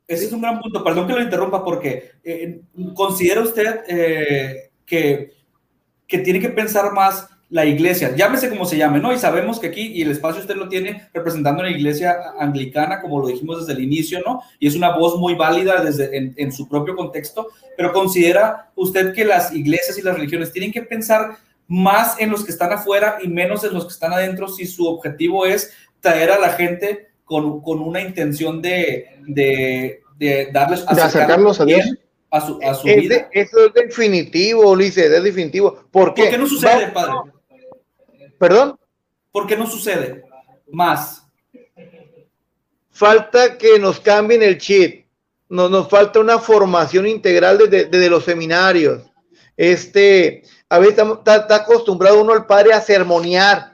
[0.06, 0.82] Ese es un gran punto.
[0.82, 2.60] Perdón que lo interrumpa porque eh,
[2.94, 5.32] considera usted eh, que,
[6.06, 9.12] que tiene que pensar más la iglesia, llámese como se llame, ¿no?
[9.12, 13.18] Y sabemos que aquí, y el espacio usted lo tiene representando la iglesia anglicana, como
[13.18, 14.40] lo dijimos desde el inicio, ¿no?
[14.60, 19.12] Y es una voz muy válida desde en, en, su propio contexto, pero considera usted
[19.12, 23.18] que las iglesias y las religiones tienen que pensar más en los que están afuera
[23.20, 27.09] y menos en los que están adentro si su objetivo es traer a la gente
[27.30, 31.94] con, con una intención de, de, de darles de acercarlos a Dios.
[32.28, 33.28] A su, a su es vida.
[33.32, 35.84] De, eso es definitivo, Ulises, es definitivo.
[35.92, 36.22] ¿Por qué?
[36.22, 37.14] ¿Por qué no sucede, Va, padre?
[38.36, 38.76] ¿Perdón?
[39.30, 40.24] ¿Por qué no sucede?
[40.72, 41.24] Más.
[42.90, 45.06] Falta que nos cambien el chip.
[45.48, 49.04] Nos, nos falta una formación integral desde, desde los seminarios.
[49.56, 53.69] Este, a veces está, está acostumbrado uno al padre a sermonear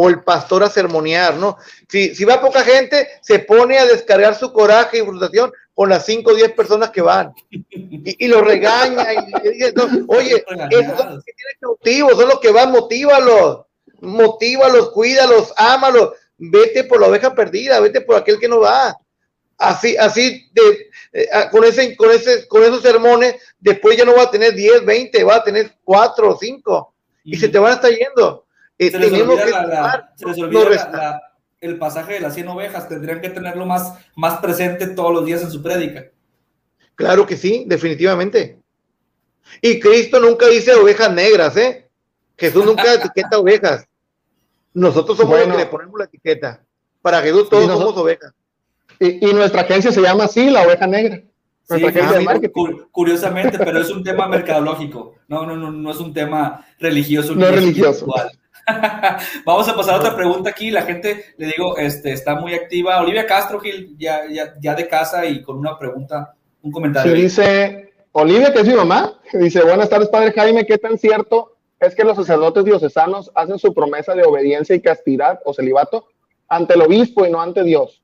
[0.00, 1.56] o el pastor a sermonear, ¿no?
[1.88, 6.06] Si, si va poca gente, se pone a descargar su coraje y frustración con las
[6.06, 10.44] 5 o 10 personas que van y, y lo regaña y le dice, no, oye,
[10.70, 13.62] esos son los que tienen cautivos, son los que van, motívalos,
[14.00, 18.96] motívalos, cuídalos, ámalos, vete por la oveja perdida, vete por aquel que no va.
[19.56, 24.22] Así, así de, eh, con, ese, con, ese, con esos sermones, después ya no va
[24.22, 27.74] a tener 10, 20, va a tener 4 o 5 y se te van a
[27.74, 28.44] estar yendo.
[28.78, 31.22] Eh, se les tenemos que la, la, se les olvida la,
[31.60, 35.42] el pasaje de las 100 ovejas, tendrían que tenerlo más, más presente todos los días
[35.42, 36.04] en su prédica.
[36.94, 38.58] Claro que sí, definitivamente.
[39.60, 41.88] Y Cristo nunca dice ovejas negras, ¿eh?
[42.36, 43.86] Jesús nunca etiqueta ovejas.
[44.74, 46.62] Nosotros somos bueno, los que le ponemos la etiqueta.
[47.02, 48.32] Para Jesús todos nosotros, somos ovejas.
[49.00, 51.22] Y, y, nuestra agencia se llama así, la oveja negra.
[51.68, 51.84] Sí,
[52.90, 55.16] curiosamente, pero es un tema mercadológico.
[55.28, 57.34] No, no, no, no es un tema religioso.
[57.34, 58.06] No religioso.
[59.44, 60.70] Vamos a pasar a otra pregunta aquí.
[60.70, 63.00] La gente, le digo, este, está muy activa.
[63.00, 67.14] Olivia Castro, Gil, ya, ya, ya de casa y con una pregunta, un comentario.
[67.14, 71.56] Sí, dice Olivia, que es mi mamá, dice, buenas tardes, padre Jaime, ¿qué tan cierto
[71.80, 76.08] es que los sacerdotes diocesanos hacen su promesa de obediencia y castidad o celibato
[76.48, 78.02] ante el obispo y no ante Dios?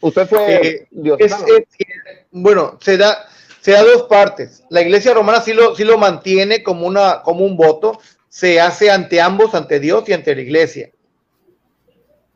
[0.00, 1.44] Usted fue eh, diocesano.
[1.46, 3.26] Es, es, bueno, se da,
[3.60, 4.62] se da dos partes.
[4.70, 7.98] La iglesia romana sí lo, sí lo mantiene como, una, como un voto,
[8.38, 10.92] se hace ante ambos, ante Dios y ante la iglesia.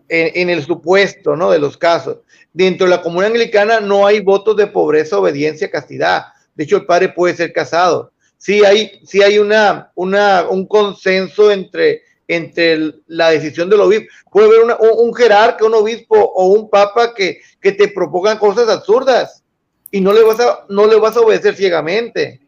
[0.09, 1.53] En, el supuesto, ¿no?
[1.53, 2.19] De los casos.
[2.53, 6.25] Dentro de la comunidad anglicana no hay votos de pobreza, obediencia, castidad.
[6.57, 8.11] De hecho, el padre puede ser casado.
[8.37, 14.07] Sí hay, sí hay una, una, un consenso entre, entre la decisión del obispo.
[14.29, 18.69] Puede haber un, un, jerarca, un obispo o un papa que, que te propongan cosas
[18.69, 19.45] absurdas
[19.93, 22.41] y no le vas a, no le vas a obedecer ciegamente.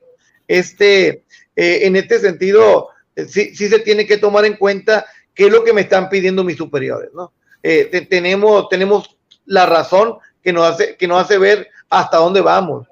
[0.49, 1.23] Este,
[1.55, 5.65] eh, en este sentido, sí, sí se tiene que tomar en cuenta qué es lo
[5.65, 7.33] que me están pidiendo mis superiores, ¿no?
[7.63, 12.41] Eh, te, tenemos, tenemos la razón que nos hace, que nos hace ver hasta dónde
[12.41, 12.87] vamos.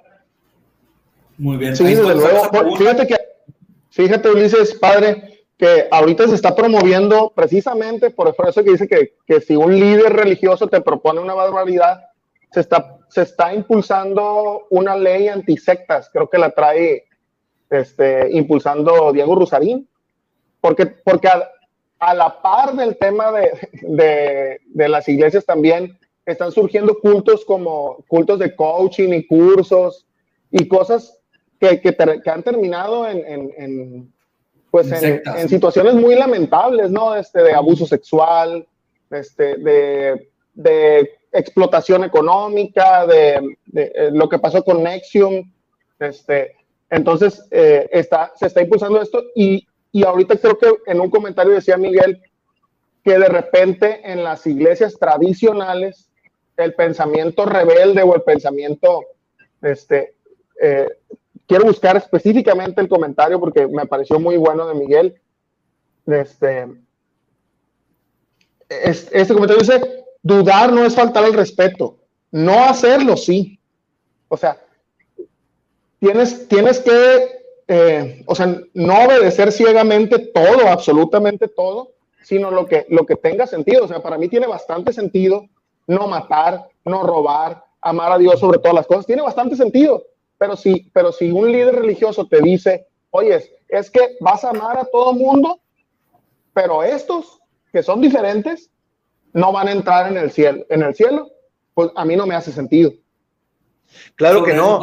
[1.36, 1.76] Muy bien.
[1.76, 2.76] Sí, desde luego.
[2.76, 3.16] Fíjate que,
[3.90, 9.40] fíjate Ulises, padre, que ahorita se está promoviendo precisamente por eso que dice que, que
[9.40, 12.00] si un líder religioso te propone una barbaridad,
[12.50, 17.04] se está, se está impulsando una ley antisectas, creo que la trae
[17.70, 19.88] este, impulsando Diego Rusarín,
[20.62, 21.28] porque, porque
[21.98, 23.50] a, la par del tema de,
[23.82, 30.06] de, de, las iglesias también están surgiendo cultos como cultos de coaching y cursos
[30.50, 31.18] y cosas
[31.60, 34.12] que, que, que han terminado en, en, en
[34.70, 37.14] pues en, situaciones muy lamentables, ¿no?
[37.14, 38.66] Este, de abuso sexual,
[39.10, 45.52] este, de, de explotación económica, de, de, eh, lo que pasó con Nexium,
[45.98, 46.56] este,
[46.88, 51.52] entonces, eh, está, se está impulsando esto y, y ahorita creo que en un comentario
[51.52, 52.22] decía Miguel
[53.04, 56.08] que de repente en las iglesias tradicionales
[56.56, 59.04] el pensamiento rebelde o el pensamiento,
[59.60, 60.14] este,
[60.60, 60.88] eh,
[61.46, 65.20] quiero buscar específicamente el comentario porque me pareció muy bueno de Miguel.
[66.06, 66.68] Este,
[68.68, 71.98] este comentario dice, dudar no es faltar al respeto,
[72.30, 73.58] no hacerlo sí.
[74.28, 74.64] O sea,
[75.98, 82.86] tienes, tienes que, eh, o sea, no obedecer ciegamente todo, absolutamente todo, sino lo que,
[82.88, 83.84] lo que tenga sentido.
[83.84, 85.46] O sea, para mí tiene bastante sentido
[85.86, 89.06] no matar, no robar, amar a Dios sobre todas las cosas.
[89.06, 90.04] Tiene bastante sentido.
[90.38, 94.78] Pero si, pero si un líder religioso te dice, oye, es que vas a amar
[94.78, 95.60] a todo mundo,
[96.52, 97.40] pero estos
[97.72, 98.70] que son diferentes
[99.32, 100.64] no van a entrar en el cielo.
[100.68, 101.30] En el cielo,
[101.74, 102.92] pues a mí no me hace sentido.
[104.16, 104.80] Claro que no.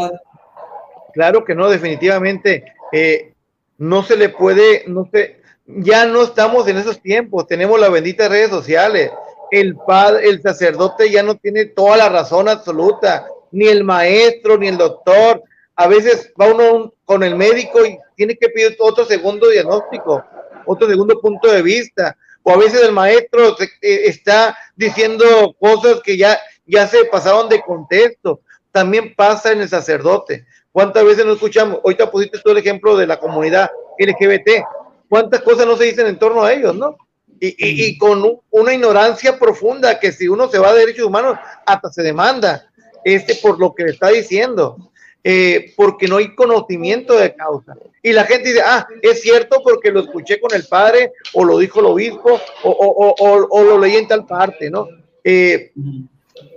[1.19, 2.63] Claro que no, definitivamente.
[2.93, 3.34] Eh,
[3.77, 8.29] no se le puede, no sé, ya no estamos en esos tiempos, tenemos las benditas
[8.29, 9.12] redes sociales.
[9.51, 14.69] El padre, el sacerdote ya no tiene toda la razón absoluta, ni el maestro, ni
[14.69, 15.43] el doctor.
[15.75, 20.23] A veces va uno con el médico y tiene que pedir otro segundo diagnóstico,
[20.65, 22.15] otro segundo punto de vista.
[22.43, 27.60] O a veces el maestro eh, está diciendo cosas que ya, ya se pasaron de
[27.60, 28.39] contexto.
[28.71, 30.45] También pasa en el sacerdote.
[30.80, 31.82] ¿Cuántas veces no escuchamos?
[31.84, 34.63] Ahorita pusiste todo el ejemplo de la comunidad LGBT.
[35.10, 36.96] ¿Cuántas cosas no se dicen en torno a ellos, no?
[37.38, 41.92] Y, y, con una ignorancia profunda que si uno se va a derechos humanos, hasta
[41.92, 42.72] se demanda
[43.04, 44.78] este por lo que le está diciendo,
[45.22, 47.76] eh, porque no hay conocimiento de causa.
[48.02, 51.58] Y la gente dice, ah, es cierto porque lo escuché con el padre, o lo
[51.58, 54.88] dijo el obispo, o, o, o, o lo leí en tal parte, ¿no?
[55.26, 55.74] Eh,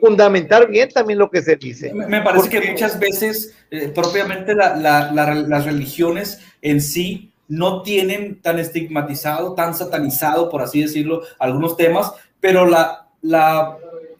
[0.01, 1.93] fundamentar bien también lo que se dice.
[1.93, 9.55] Me parece que muchas veces eh, propiamente las religiones en sí no tienen tan estigmatizado,
[9.55, 13.77] tan satanizado, por así decirlo, algunos temas, pero la, la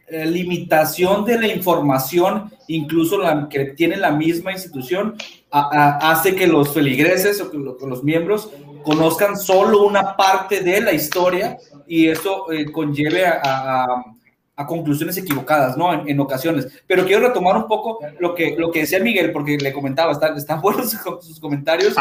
[0.07, 5.15] eh, limitación de la información, incluso la que tiene la misma institución,
[5.49, 8.49] hace que los feligreses o que los miembros
[8.83, 13.85] conozcan solo una parte de la historia y eso eh, conlleve a a
[14.55, 16.07] conclusiones equivocadas, ¿no?
[16.07, 16.67] En, ocasiones.
[16.87, 20.37] Pero quiero retomar un poco lo que, lo que decía Miguel, porque le comentaba, están,
[20.37, 21.95] están buenos sus comentarios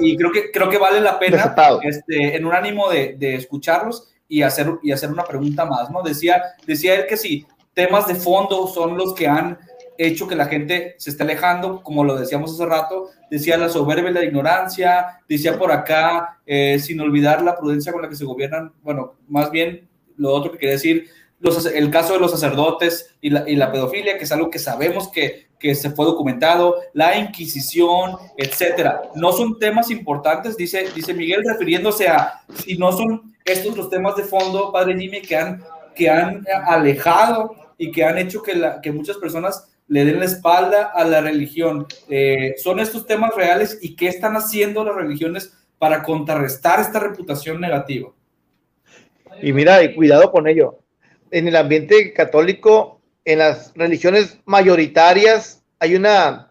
[0.00, 3.34] y, y, creo, que, creo que vale la pena, este, en un ánimo de, de,
[3.34, 6.02] escucharlos y hacer, y hacer una pregunta más, ¿no?
[6.02, 9.58] Decía, decía él que sí, temas de fondo son los que han
[9.98, 14.10] hecho que la gente se esté alejando, como lo decíamos hace rato, decía la soberbia
[14.10, 18.24] y la ignorancia, decía por acá, eh, sin olvidar la prudencia con la que se
[18.24, 19.86] gobiernan, bueno, más bien
[20.16, 21.06] lo otro que quería decir,
[21.42, 25.90] el caso de los sacerdotes y la, pedofilia, que es algo que sabemos que, se
[25.90, 29.02] fue documentado, la Inquisición, etcétera.
[29.14, 34.16] No son temas importantes, dice, dice Miguel, refiriéndose a si no son estos los temas
[34.16, 35.62] de fondo, padre Jimmy, que han,
[35.94, 40.26] que han alejado y que han hecho que, la, que muchas personas le den la
[40.26, 41.86] espalda a la religión.
[42.08, 47.60] Eh, son estos temas reales y qué están haciendo las religiones para contrarrestar esta reputación
[47.60, 48.10] negativa.
[49.42, 50.80] Y mira, y cuidado con ello
[51.30, 56.50] en el ambiente católico, en las religiones mayoritarias, hay una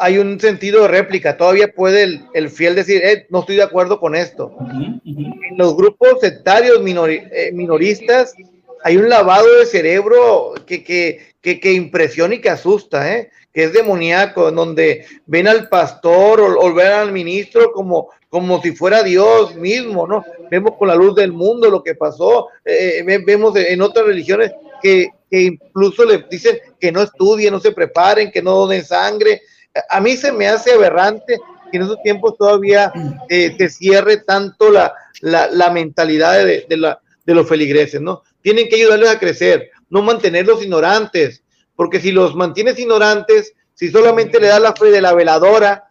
[0.00, 1.36] hay un sentido de réplica.
[1.36, 4.56] Todavía puede el, fiel decir, eh, no estoy de acuerdo con esto.
[5.04, 8.34] En los grupos sectarios eh, minoristas
[8.82, 13.30] hay un lavado de cerebro que, que, que, que impresiona y que asusta, ¿eh?
[13.52, 18.72] Que es demoníaco, en donde ven al pastor o, ven al ministro como, como si
[18.72, 20.24] fuera Dios mismo, ¿no?
[20.50, 25.08] Vemos con la luz del mundo lo que pasó, eh, vemos en otras religiones que,
[25.30, 29.42] incluso le dicen que no estudien, no se preparen, que no donen sangre.
[29.88, 31.38] A mí se me hace aberrante
[31.70, 32.92] que en esos tiempos todavía
[33.28, 38.22] eh, se cierre tanto la, la, mentalidad de, de, la, de los feligreses, ¿no?
[38.42, 41.42] Tienen que ayudarles a crecer, no mantenerlos ignorantes,
[41.80, 45.88] porque si los mantienes ignorantes, si solamente le das la fe de la veladora,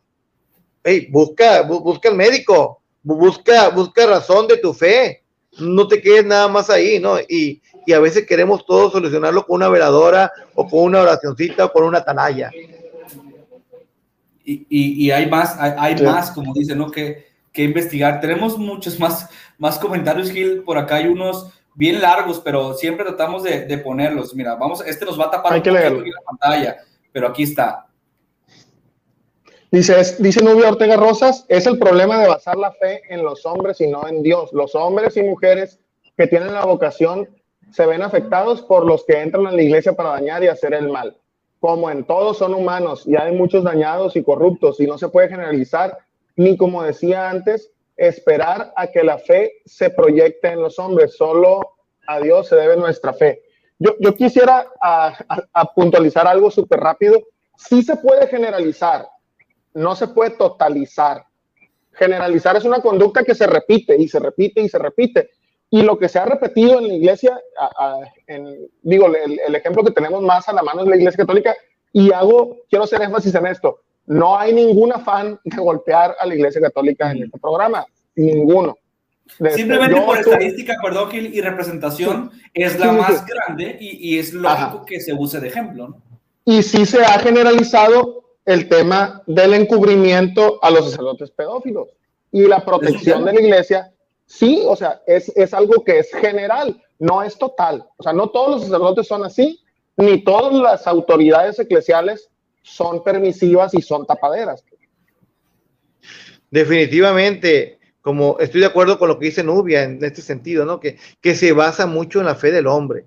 [0.83, 5.23] hey, busca, busca el médico, busca, busca razón de tu fe,
[5.57, 7.19] no te quedes nada más ahí, ¿no?
[7.19, 11.71] Y, y a veces queremos todo solucionarlo con una veladora o con una oracioncita o
[11.71, 12.51] con una atalaya.
[14.45, 16.91] Y, y, y hay más, hay, hay más, como dice, ¿no?
[16.91, 18.21] Que, que investigar.
[18.21, 19.27] Tenemos muchos más,
[19.57, 20.61] más comentarios, Gil.
[20.61, 24.35] Por acá hay unos bien largos, pero siempre tratamos de, de ponerlos.
[24.35, 25.99] Mira, vamos, este nos va a tapar hay que leerlo.
[25.99, 26.77] la pantalla,
[27.11, 27.85] pero aquí está.
[29.71, 33.79] Dice, dice Nubia Ortega Rosas, es el problema de basar la fe en los hombres
[33.81, 34.51] y no en Dios.
[34.51, 35.79] Los hombres y mujeres
[36.17, 37.29] que tienen la vocación
[37.71, 40.89] se ven afectados por los que entran a la iglesia para dañar y hacer el
[40.89, 41.17] mal.
[41.59, 45.29] Como en todos son humanos y hay muchos dañados y corruptos y no se puede
[45.29, 45.99] generalizar
[46.35, 47.69] ni como decía antes,
[47.99, 51.15] esperar a que la fe se proyecte en los hombres.
[51.15, 51.75] Solo
[52.07, 53.41] a Dios se debe nuestra fe.
[53.77, 57.21] Yo, yo quisiera a, a, a puntualizar algo súper rápido.
[57.57, 59.07] Sí se puede generalizar,
[59.73, 61.25] no se puede totalizar.
[61.91, 65.29] Generalizar es una conducta que se repite y se repite y se repite.
[65.69, 69.83] Y lo que se ha repetido en la iglesia, a, en, digo, el, el, ejemplo
[69.83, 71.55] que tenemos más a la mano es la iglesia católica,
[71.91, 76.33] y hago, quiero hacer énfasis en esto, no hay ningún afán de golpear a la
[76.33, 77.85] iglesia católica en este programa,
[78.15, 78.75] ninguno.
[79.37, 83.25] Desde Simplemente yo, por estadística, perdón, Gil, y representación sí, es la sí, más sí.
[83.27, 84.83] grande y, y, es lógico Ajá.
[84.87, 85.89] que se use de ejemplo.
[85.89, 86.01] ¿no?
[86.43, 91.89] Y sí se ha generalizado el tema del encubrimiento a los sacerdotes pedófilos
[92.31, 93.93] y la protección de la iglesia.
[94.25, 97.85] Sí, o sea, es, es algo que es general, no es total.
[97.97, 99.59] O sea, no todos los sacerdotes son así,
[99.97, 102.29] ni todas las autoridades eclesiales
[102.61, 104.63] son permisivas y son tapaderas.
[106.51, 110.79] Definitivamente, como estoy de acuerdo con lo que dice Nubia en este sentido, ¿no?
[110.79, 113.05] Que, que se basa mucho en la fe del hombre.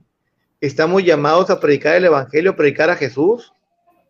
[0.60, 3.52] Estamos llamados a predicar el Evangelio, predicar a Jesús,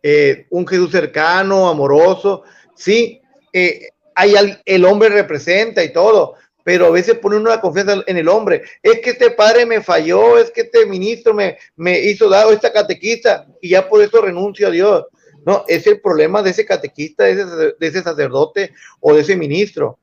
[0.03, 2.43] eh, un Jesús cercano, amoroso.
[2.75, 3.21] Sí,
[3.51, 4.35] eh, hay
[4.65, 8.61] el hombre representa y todo, pero a veces pone una confianza en el hombre.
[8.81, 12.71] Es que este padre me falló, es que este ministro me, me hizo dado esta
[12.71, 15.05] catequista y ya por eso renuncio a Dios.
[15.45, 19.99] No, es el problema de ese catequista, de ese, sacerdote o de ese ministro.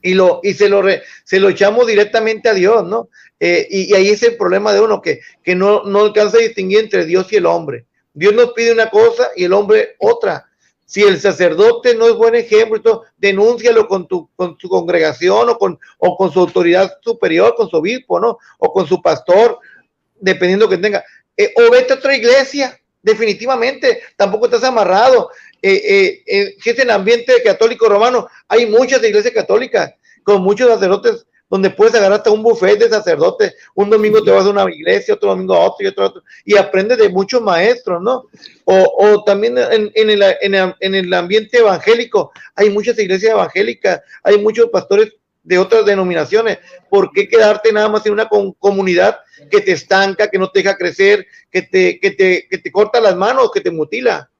[0.00, 3.08] Y, lo, y se, lo re, se lo echamos directamente a Dios, ¿no?
[3.40, 6.80] Eh, y, ahí es el problema de uno, que, que no, no alcanza a distinguir
[6.80, 7.86] entre Dios y el hombre.
[8.12, 10.48] Dios nos pide una cosa y el hombre otra.
[10.84, 15.78] Si el sacerdote no es buen ejemplo, denúncialo con tu, con tu congregación o con,
[15.98, 18.38] o con su autoridad superior, con su obispo, ¿no?
[18.58, 19.58] O con su pastor,
[20.18, 21.04] dependiendo que tenga.
[21.36, 25.30] Eh, o vete a otra iglesia, definitivamente, tampoco estás amarrado.
[25.60, 29.92] Eh, eh, eh, en ambiente católico romano, hay muchas iglesias católicas
[30.22, 33.54] con muchos sacerdotes donde puedes agarrar hasta un buffet de sacerdotes.
[33.74, 36.56] Un domingo te vas a una iglesia, otro domingo a otro y otro otro, y
[36.56, 38.26] aprendes de muchos maestros, ¿no?
[38.64, 44.68] O, o también en, el, en, el, ambiente evangélico, hay muchas iglesias evangélicas, hay muchos
[44.68, 46.58] pastores de otras denominaciones.
[46.88, 49.18] ¿Por qué quedarte nada más en una com comunidad
[49.50, 53.00] que te estanca, que no te deja crecer, que te, que te, que te corta
[53.00, 54.30] las manos, que te mutila?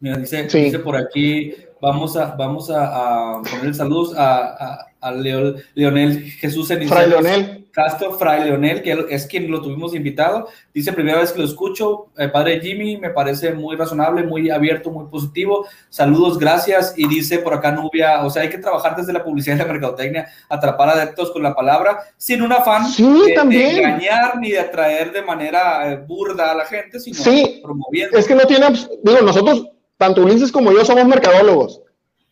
[0.00, 0.64] Mira, dice, sí.
[0.64, 6.22] dice por aquí, vamos a, vamos a, a poner saludos a, a, a Leo, Leonel
[6.32, 7.60] Jesús Fray Leonel.
[7.72, 10.48] Castro, Fray Leonel, que es quien lo tuvimos invitado.
[10.74, 14.90] Dice, primera vez que lo escucho, eh, padre Jimmy, me parece muy razonable, muy abierto,
[14.90, 15.66] muy positivo.
[15.88, 16.94] Saludos, gracias.
[16.96, 19.66] Y dice por acá Nubia, o sea, hay que trabajar desde la publicidad y la
[19.66, 24.58] mercadotecnia, atrapar adeptos con la palabra, sin un afán sí, de, de, engañar ni de
[24.58, 28.18] atraer de manera eh, burda a la gente, sino sí, promoviendo.
[28.18, 28.66] Es que no tiene,
[29.04, 29.66] digo, nosotros,
[30.00, 31.82] tanto Ulises como yo somos mercadólogos.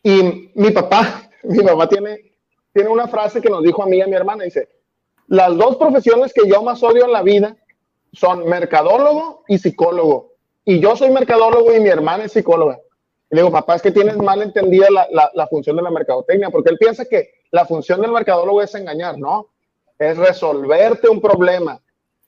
[0.01, 2.33] Y mi papá, mi papá tiene,
[2.73, 4.69] tiene una frase que nos dijo a mí y a mi hermana, dice,
[5.27, 7.55] las dos profesiones que yo más odio en la vida
[8.11, 10.33] son mercadólogo y psicólogo.
[10.65, 12.79] Y yo soy mercadólogo y mi hermana es psicóloga.
[13.29, 16.49] Y le digo, papá, es que tienes mal entendida la, la, función de la mercadotecnia,
[16.49, 19.49] porque él piensa que la función del mercadólogo es engañar, ¿no?
[19.99, 21.79] Es resolverte un problema,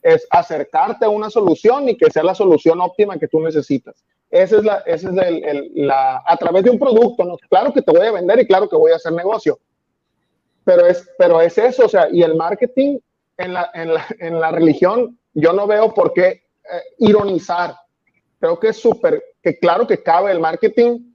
[0.04, 4.06] es acercarte a una solución y que sea la solución óptima que tú necesitas.
[4.32, 7.36] Esa es la, ese es el, la, a través de un producto, ¿no?
[7.50, 9.60] Claro que te voy a vender y claro que voy a hacer negocio,
[10.64, 12.98] pero es, pero es eso, o sea, y el marketing
[13.38, 16.42] en la, en la, en la religión, yo no veo por qué eh,
[17.00, 17.76] ironizar.
[18.40, 21.14] Creo que es súper, que claro que cabe el marketing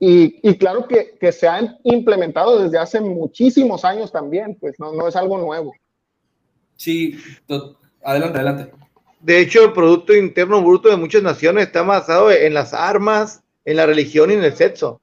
[0.00, 4.92] y, y claro que, que, se ha implementado desde hace muchísimos años también, pues no,
[4.92, 5.72] no es algo nuevo.
[6.76, 7.16] Sí,
[8.02, 8.83] adelante, adelante.
[9.24, 13.76] De hecho, el Producto Interno Bruto de muchas naciones está basado en las armas, en
[13.76, 15.00] la religión y en el sexo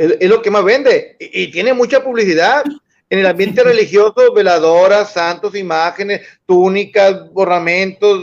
[0.00, 2.64] es, es lo que más vende y, y, tiene mucha publicidad.
[3.10, 8.18] En el ambiente religioso, veladoras, santos, imágenes, túnicas, borramentos,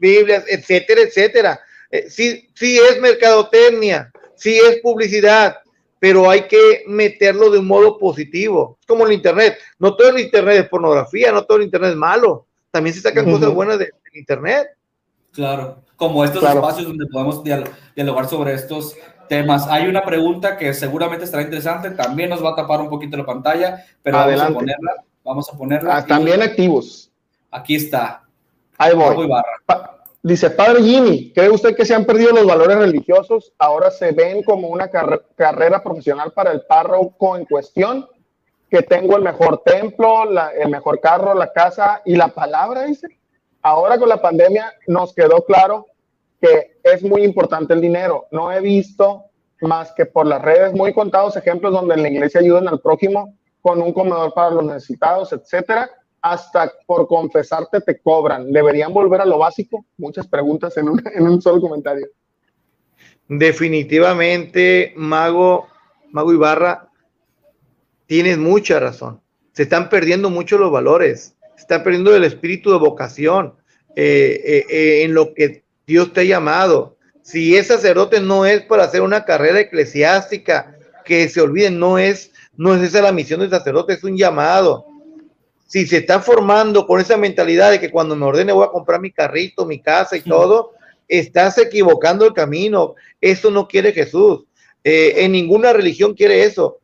[0.00, 1.60] Biblias, etcétera, etcétera.
[1.90, 5.58] Eh, sí, sí es mercadotecnia, sí es publicidad,
[6.00, 9.58] pero hay que meterlo de un modo positivo, como el Internet.
[9.78, 13.30] No todo el Internet es pornografía, no todo el Internet es malo, también se sacan
[13.30, 14.68] cosas buenas del Internet.
[15.32, 17.42] Claro, como estos espacios donde podemos
[17.94, 18.96] dialogar sobre estos
[19.28, 19.66] temas.
[19.68, 23.24] Hay una pregunta que seguramente estará interesante, también nos va a tapar un poquito la
[23.24, 24.92] pantalla, pero vamos a ponerla.
[25.22, 25.96] Vamos a ponerla.
[25.96, 27.10] Ah, también activos.
[27.50, 28.24] Aquí está.
[28.76, 29.28] Ahí voy.
[30.22, 33.52] dice, Padre Jimmy, ¿cree usted que se han perdido los valores religiosos?
[33.58, 38.06] Ahora se ven como una carrera profesional para el párroco en cuestión,
[38.70, 43.08] que tengo el mejor templo, el mejor carro, la casa y la palabra, dice.
[43.62, 45.86] Ahora con la pandemia nos quedó claro
[46.40, 48.26] que es muy importante el dinero.
[48.30, 49.24] No he visto
[49.60, 53.34] más que por las redes muy contados ejemplos donde en la iglesia ayudan al prójimo
[53.60, 55.90] con un comedor para los necesitados, etcétera
[56.22, 58.52] hasta por confesarte te cobran.
[58.52, 59.84] ¿Deberían volver a lo básico?
[59.96, 62.06] Muchas preguntas en un, en un solo comentario.
[63.28, 65.66] Definitivamente, Mago,
[66.10, 66.89] Mago Ibarra,
[68.10, 69.20] tienes mucha razón.
[69.52, 73.54] Se están perdiendo mucho los valores, se está perdiendo el espíritu de vocación
[73.94, 76.96] eh, eh, eh, en lo que Dios te ha llamado.
[77.22, 82.32] Si es sacerdote, no es para hacer una carrera eclesiástica, que se olviden, no es,
[82.56, 84.86] no es esa la misión del sacerdote, es un llamado
[85.68, 89.00] si se está formando con esa mentalidad de que cuando me ordene voy a comprar
[89.00, 90.72] mi carrito, mi casa y todo,
[91.06, 92.96] estás equivocando el camino.
[93.20, 94.46] Eso no quiere Jesús.
[94.82, 96.80] Eh, en ninguna religión quiere eso.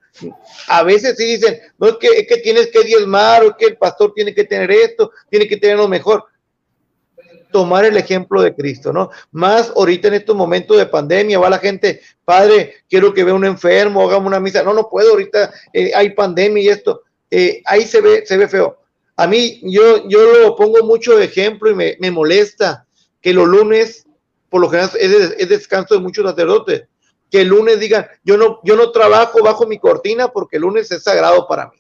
[0.69, 3.77] A veces sí dicen, no es que, es que tienes que diezmar o que el
[3.77, 6.25] pastor tiene que tener esto, tiene que tener lo mejor.
[7.53, 9.11] Tomar el ejemplo de Cristo, ¿no?
[9.31, 13.45] Más ahorita en estos momentos de pandemia va la gente, padre, quiero que vea un
[13.45, 14.63] enfermo, hagamos una misa.
[14.63, 18.49] No, no puedo, ahorita eh, hay pandemia y esto eh, ahí se ve, se ve
[18.49, 18.79] feo.
[19.17, 22.87] A mí, yo, yo lo pongo mucho de ejemplo y me, me molesta
[23.21, 24.07] que los lunes,
[24.49, 26.85] por lo general, es, descanso de muchos sacerdotes.
[27.31, 30.91] Que el lunes digan, yo no, yo no trabajo bajo mi cortina porque el lunes
[30.91, 31.77] es sagrado para mí.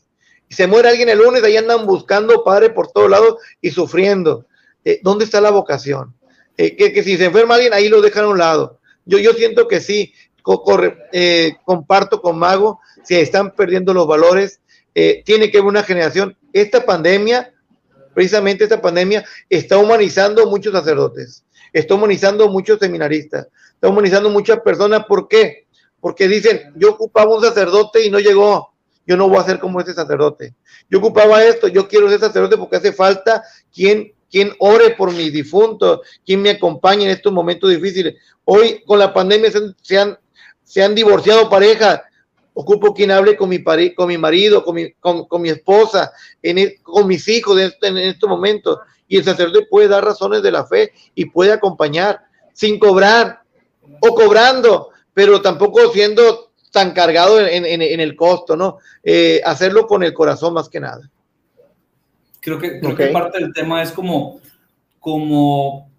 [0.48, 4.46] Y se muere alguien el lunes, ahí andan buscando padre por todos lados y sufriendo.
[4.84, 6.14] Eh, ¿Dónde está la vocación?
[6.56, 8.80] Eh, que, que, si se enferma alguien, ahí lo dejan a un lado.
[9.04, 10.12] Yo, yo siento que sí,
[11.64, 14.60] comparto con Mago, si están perdiendo los valores,
[14.94, 16.36] eh, tiene que haber una generación.
[16.52, 17.52] Esta pandemia,
[18.14, 25.04] precisamente esta pandemia, está humanizando muchos sacerdotes, está humanizando muchos seminaristas, está humanizando muchas personas.
[25.06, 25.66] ¿Por qué?
[26.00, 28.72] Porque dicen, yo ocupaba un sacerdote y no llegó,
[29.06, 30.54] yo no voy a ser como ese sacerdote.
[30.90, 35.32] Yo ocupaba esto, yo quiero ser sacerdote porque hace falta quien, quien ore por mis
[35.32, 38.14] difuntos, quien me acompañe en estos momentos difíciles.
[38.44, 39.50] Hoy con la pandemia
[39.82, 40.18] se han,
[40.64, 42.02] se han divorciado parejas,
[42.54, 43.62] ocupo quien hable con mi,
[43.94, 46.10] con mi marido, con mi, con, mi esposa,
[46.42, 48.78] en con mis hijos en, en estos momentos.
[49.06, 52.20] Y el sacerdote puede dar razones de la fe y puede acompañar
[52.54, 53.42] sin cobrar
[54.00, 58.78] o cobrando, pero tampoco siendo tan cargado en, el costo, ¿no?
[59.02, 61.10] Eh, hacerlo con el corazón más que nada.
[62.40, 64.40] Creo que, creo que parte del tema es como,
[65.00, 65.90] como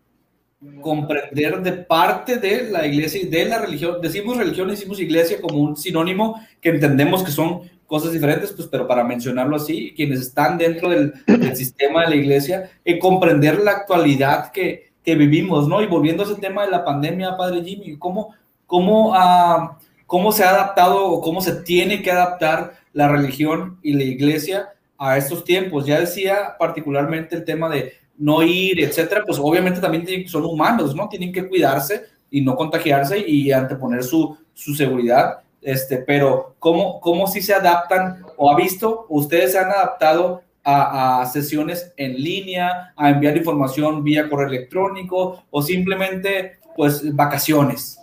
[0.81, 4.01] comprender de parte de la iglesia y de la religión.
[4.01, 8.87] Decimos religión, decimos iglesia como un sinónimo que entendemos que son cosas diferentes, pues, pero
[8.87, 11.13] para mencionarlo así, quienes están dentro del,
[11.55, 15.81] sistema de la iglesia, y comprender la actualidad que, que, vivimos, ¿no?
[15.81, 18.35] Y volviendo a ese tema de la pandemia, Padre Jimmy, ¿cómo,
[18.65, 19.69] cómo, uh,
[20.05, 24.73] cómo se ha adaptado o cómo se tiene que adaptar la religión y la iglesia
[24.97, 25.85] a estos tiempos?
[25.85, 31.07] Ya decía particularmente el tema de no ir, etcétera, pues obviamente también son humanos, ¿no?
[31.07, 35.39] Tienen que cuidarse y no contagiarse y anteponer su, su seguridad.
[35.61, 41.21] Este, pero ¿cómo, ¿cómo si se adaptan o ha visto, ustedes se han adaptado a,
[41.21, 47.99] a, sesiones en línea, a enviar información vía correo electrónico o simplemente pues vacaciones?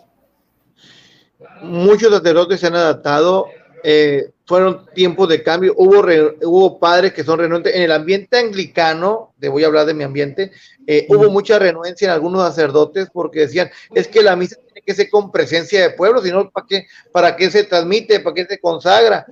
[1.62, 3.46] Muchos sacerdotes se han adaptado
[3.86, 6.02] eh, fueron tiempos de cambio, hubo,
[6.42, 7.74] hubo padres que son renuentes.
[7.74, 10.52] En el ambiente anglicano, te voy a hablar de mi ambiente,
[10.86, 14.94] eh, hubo mucha renuencia en algunos sacerdotes porque decían, es que la misa tiene que
[14.94, 18.58] ser con presencia de pueblo, sino ¿para qué, para qué se transmite, para qué se
[18.58, 19.26] consagra.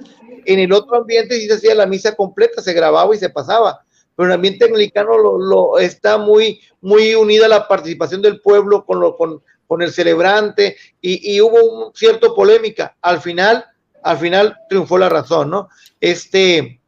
[0.45, 3.84] En el otro ambiente sí se hacía la misa completa, se grababa y se pasaba.
[4.16, 9.16] Pero el ambiente anglicano lo, está muy, muy unida la participación del pueblo con, lo,
[9.16, 9.43] con,
[9.80, 12.95] el celebrante y, y hubo un cierto polémica.
[13.01, 13.64] Al final,
[14.03, 15.70] al final triunfó la razón, ¿no?
[15.99, 16.82] Este,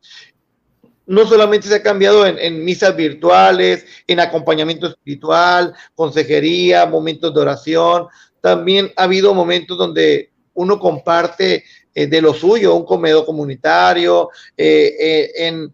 [1.06, 8.06] no solamente se ha cambiado en, misas virtuales, en acompañamiento espiritual, consejería, momentos de oración,
[8.40, 15.30] también ha habido momentos donde uno comparte eh, de lo suyo, un comedor comunitario, eh,
[15.38, 15.68] eh,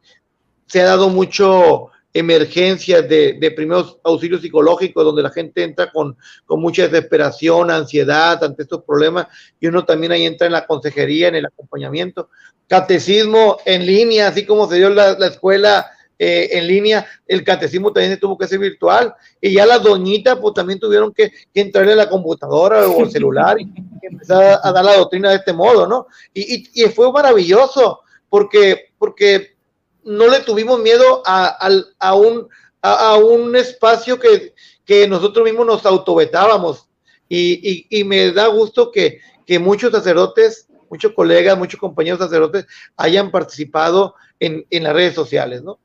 [0.66, 6.16] se ha dado mucho emergencias de, de, primeros auxilios psicológicos, donde la gente entra con,
[6.44, 9.28] con, mucha desesperación, ansiedad ante estos problemas,
[9.60, 12.28] y uno también ahí entra en la consejería, en el acompañamiento.
[12.66, 15.90] Catecismo en línea, así como se dio la, la escuela
[16.22, 20.52] eh, en línea, el catecismo también tuvo que ser virtual, y ya las doñitas pues
[20.52, 24.84] también tuvieron que, que entrar en la computadora o el celular y, empezar a dar
[24.84, 26.08] la doctrina de este modo, ¿no?
[26.34, 29.56] Y, fue maravilloso, porque, porque
[30.04, 31.56] no le tuvimos miedo a,
[31.98, 32.48] a, un,
[32.82, 34.52] a, a, un espacio que,
[34.84, 36.86] que nosotros mismos nos autovetábamos.
[37.30, 42.66] Y, y, y me da gusto que, que, muchos sacerdotes, muchos colegas, muchos compañeros sacerdotes
[42.98, 45.78] hayan participado en, en las redes sociales, ¿no?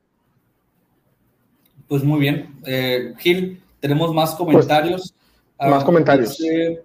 [1.87, 2.55] Pues muy bien.
[2.65, 5.13] Eh, Gil, tenemos más comentarios.
[5.57, 6.37] Pues, más comentarios.
[6.37, 6.81] Dice,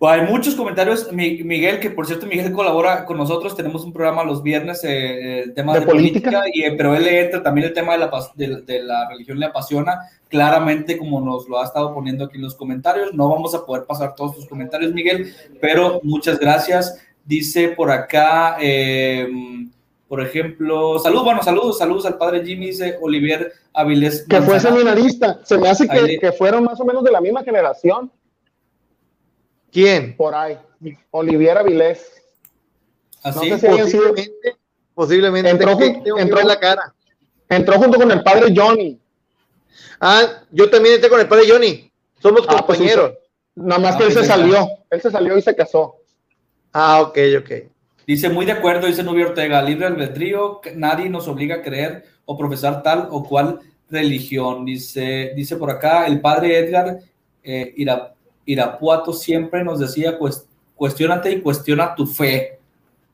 [0.00, 1.12] bueno, hay muchos comentarios.
[1.12, 3.56] Miguel, que por cierto, Miguel colabora con nosotros.
[3.56, 6.94] Tenemos un programa los viernes, eh, el tema de, de política, política y, eh, pero
[6.94, 9.98] él le entra también el tema de la, de, de la religión, le apasiona.
[10.28, 13.84] Claramente, como nos lo ha estado poniendo aquí en los comentarios, no vamos a poder
[13.84, 16.98] pasar todos tus comentarios, Miguel, pero muchas gracias.
[17.24, 18.56] Dice por acá.
[18.60, 19.28] Eh,
[20.08, 24.24] por ejemplo, saludos, bueno, saludos, saludos al padre Jimmy, dice Olivier Avilés.
[24.26, 27.44] Que fue seminarista, se me hace que, que, fueron más o menos de la misma
[27.44, 28.10] generación.
[29.70, 30.16] ¿Quién?
[30.16, 30.58] Por ahí,
[31.10, 32.22] Olivier Avilés.
[33.22, 34.58] Así, no sé si posiblemente, sido...
[34.94, 36.94] posiblemente entró, entró, entró, en la cara.
[37.50, 38.98] Entró junto con el padre Johnny.
[40.00, 41.92] Ah, yo también entré con el padre Johnny.
[42.18, 43.10] Somos Ah, compañeros.
[43.10, 45.96] Pues, Nada más Ah, que él se salió, él se salió y se casó.
[46.72, 47.50] Ah, ok, ok.
[48.08, 52.38] Dice, muy de acuerdo, dice Nubia Ortega, libre albedrío, nadie nos obliga a creer o
[52.38, 54.64] profesar tal o cual religión.
[54.64, 57.00] Dice, dice por acá, el padre Edgar
[57.42, 58.14] eh, Ira,
[58.46, 62.58] Irapuato siempre nos decía, pues, cuestionate y cuestiona tu fe,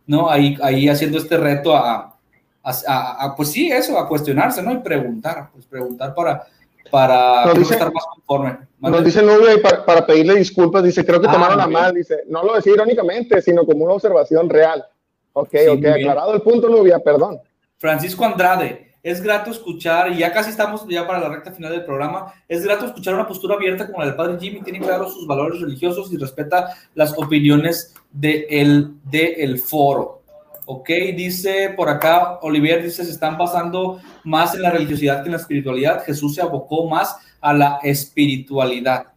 [0.07, 0.31] ¿no?
[0.31, 2.17] Ahí, ahí haciendo este reto a,
[2.63, 4.71] a, a, a, pues sí, eso, a cuestionarse, ¿no?
[4.71, 6.47] Y preguntar, pues preguntar para,
[6.91, 8.59] para Nos dice- estar más conforme.
[8.81, 11.71] Nos dice Nubia y para, para pedirle disculpas, dice, creo que Ah, tomaron a muy
[11.75, 11.83] bien.
[11.83, 14.85] mal, dice, no lo decía irónicamente, sino como una observación real.
[15.33, 15.93] Ok, Sí, ok, bien.
[15.95, 17.41] aclarado el punto, Nubia, perdón.
[17.79, 21.85] Francisco Andrade, es grato escuchar, y ya casi estamos ya para la recta final del
[21.85, 25.27] programa, es grato escuchar una postura abierta como la del padre Jimmy, tiene claros sus
[25.27, 30.23] valores religiosos y respeta las opiniones del de de el foro.
[30.67, 35.33] Ok, dice por acá, Olivier dice, se están basando más en la religiosidad que en
[35.33, 36.05] la espiritualidad.
[36.05, 39.09] Jesús se abocó más a la espiritualidad.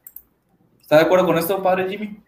[0.81, 2.21] ¿Está de acuerdo con esto, padre Jimmy?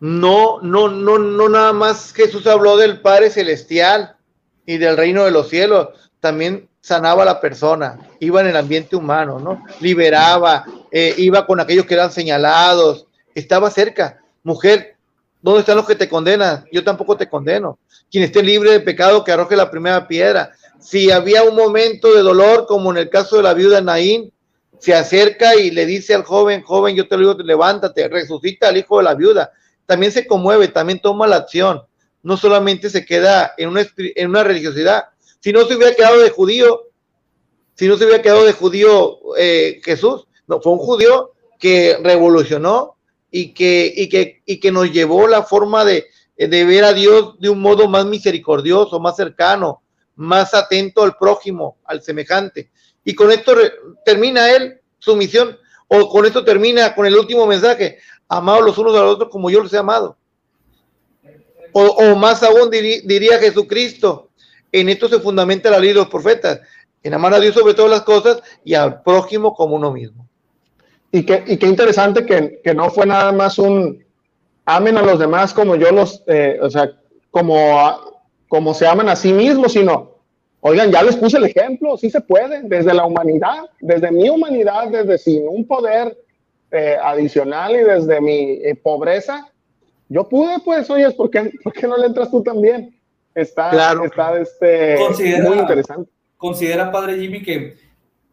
[0.00, 4.16] No, no, no, no nada más Jesús habló del Padre Celestial
[4.64, 5.88] y del reino de los cielos,
[6.20, 9.64] también sanaba a la persona, iba en el ambiente humano, ¿no?
[9.80, 14.20] Liberaba, eh, iba con aquellos que eran señalados, estaba cerca.
[14.42, 14.96] Mujer,
[15.42, 16.64] ¿dónde están los que te condenan?
[16.72, 17.78] Yo tampoco te condeno.
[18.10, 20.52] Quien esté libre de pecado, que arroje la primera piedra.
[20.78, 24.32] Si había un momento de dolor, como en el caso de la viuda Naín,
[24.78, 28.78] se acerca y le dice al joven, joven, yo te lo digo, levántate, resucita al
[28.78, 29.52] hijo de la viuda
[29.90, 31.82] también se conmueve, también toma la acción,
[32.22, 35.06] no solamente se queda en una, en una religiosidad.
[35.40, 36.82] Si no se hubiera quedado de judío,
[37.74, 42.98] si no se hubiera quedado de judío eh, Jesús, no, fue un judío que revolucionó
[43.30, 46.06] y que, y que, y que nos llevó la forma de,
[46.36, 49.82] de ver a Dios de un modo más misericordioso, más cercano,
[50.16, 52.70] más atento al prójimo, al semejante.
[53.04, 53.54] Y con esto
[54.04, 55.58] termina él su misión,
[55.88, 59.50] o con esto termina con el último mensaje, amados los unos a los otros como
[59.50, 60.16] yo los he amado.
[61.72, 64.30] O, más aún diría, Jesucristo,
[64.72, 66.60] en esto se fundamenta la ley de los profetas,
[67.02, 70.28] en amar a Dios sobre todas las cosas y al prójimo como uno mismo.
[71.12, 74.04] Y qué, y qué interesante que, que, no fue nada más un
[74.64, 76.92] amen a los demás como yo los, eh, o sea,
[77.30, 77.56] como,
[78.48, 80.18] como se aman a sí mismos, sino,
[80.60, 84.88] oigan, ya les puse el ejemplo, sí se puede, desde la humanidad, desde mi humanidad,
[84.88, 86.16] desde sin un poder
[86.70, 89.48] eh, adicional y desde mi eh, pobreza,
[90.08, 92.96] yo pude, pues, oye, ¿por qué, ¿por qué no le entras tú también?
[93.34, 94.04] Está, claro.
[94.04, 96.10] está este, considera, muy interesante.
[96.36, 97.76] Considera, padre Jimmy, que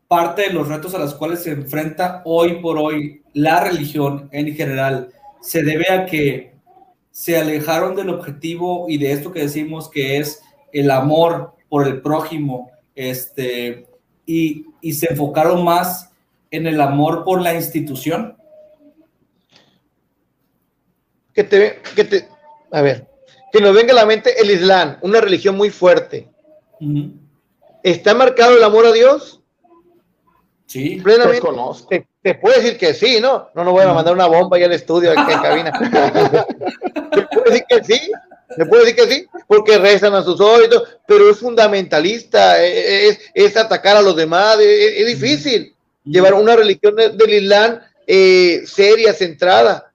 [0.07, 4.55] parte de los retos a los cuales se enfrenta hoy por hoy la religión en
[4.55, 5.09] general
[5.41, 6.53] se debe a que
[7.11, 10.41] se alejaron del objetivo y de esto que decimos que es
[10.71, 13.87] el amor por el prójimo, este,
[14.25, 16.11] y, y se enfocaron más
[16.51, 18.37] en el amor por la institución?
[21.33, 22.27] Que te, que te,
[22.71, 23.07] a ver,
[23.51, 26.29] que nos venga a la mente el Islam, una religión muy fuerte.
[26.79, 27.13] Uh -huh.
[27.83, 29.36] ¿Está marcado el amor a Dios?
[30.67, 30.99] Sí.
[31.01, 31.47] Plenamente.
[31.89, 33.49] Te, te puede decir que sí, ¿no?
[33.55, 35.71] No, no voy a mandar una bomba ahí al estudio, aquí en cabina.
[37.11, 38.11] te puede decir que sí.
[38.57, 39.27] ¿Me puede decir que sí?
[39.47, 40.67] Porque rezan a sus ojos,
[41.07, 46.55] pero es fundamentalista, e, e, es, atacar a los demás, e, es, difícil llevar una
[46.55, 49.91] religión del Islam eh, seria, centrada,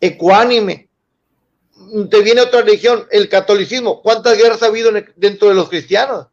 [0.00, 0.88] ecuánime.
[2.10, 4.00] Te viene otra religión, el catolicismo.
[4.00, 6.26] ¿Cuántas guerras ha habido dentro de los cristianos?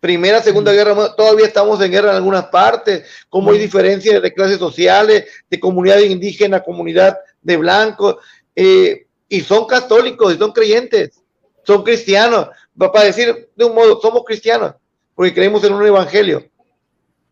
[0.00, 4.32] Primera, Segunda Guerra Mundial, todavía estamos en guerra en algunas partes, cómo hay diferencias de
[4.32, 8.16] clases sociales, de comunidad indígena, comunidad de blancos,
[8.54, 11.20] eh, y son católicos y son creyentes,
[11.64, 14.74] son cristianos, para decir de un modo, somos cristianos,
[15.14, 16.48] porque creemos en un evangelio.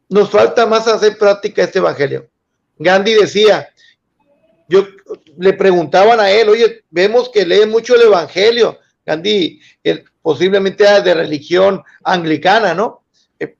[0.08, 2.28] Nos falta más hacer práctica este evangelio.
[2.78, 3.68] Gandhi decía,
[4.68, 4.86] yo
[5.38, 8.78] le preguntaban a él, oye, vemos que lee mucho el evangelio.
[9.04, 13.04] Gandhi, él, posiblemente de religión anglicana, ¿no?
[13.38, 13.54] Eh,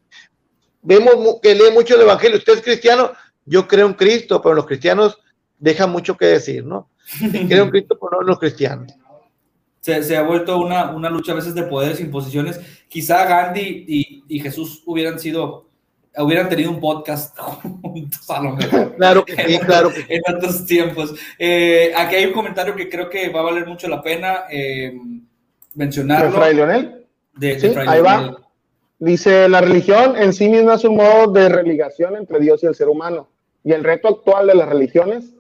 [0.83, 2.39] vemos que lee mucho el evangelio.
[2.39, 3.13] ¿Usted es cristiano?
[3.45, 5.17] Yo creo en Cristo, pero los cristianos
[5.61, 6.91] dejan mucho que decir, ¿no?
[7.21, 8.93] Creo en Cristo, pero no en los cristianos.
[9.81, 12.59] Se, ha vuelto una, una, lucha a veces de poderes, imposiciones.
[12.89, 15.69] Quizá Gandhi y, y Jesús hubieran sido
[16.19, 17.39] hubieran tenido un podcast
[17.83, 18.97] juntos a lo mejor.
[18.97, 21.15] Claro que sí, claro que En otros tiempos.
[21.39, 24.99] Eh, aquí hay un comentario que creo que va a valer mucho la pena eh,
[25.77, 26.31] mencionarlo.
[26.31, 27.07] ¿De Fray Leonel?
[27.41, 28.37] sí, ahí va.
[28.99, 32.75] Dice, la religión en sí misma es un modo de religación entre Dios y el
[32.75, 33.29] ser humano.
[33.63, 35.35] Y el reto actual de las religiones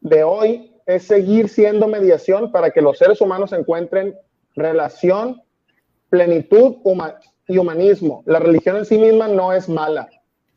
[0.00, 4.14] de hoy es seguir siendo mediación para que los seres humanos encuentren
[4.54, 5.42] relación,
[6.10, 6.76] plenitud
[7.46, 8.22] y humanismo.
[8.26, 10.08] La religión en sí misma no es mala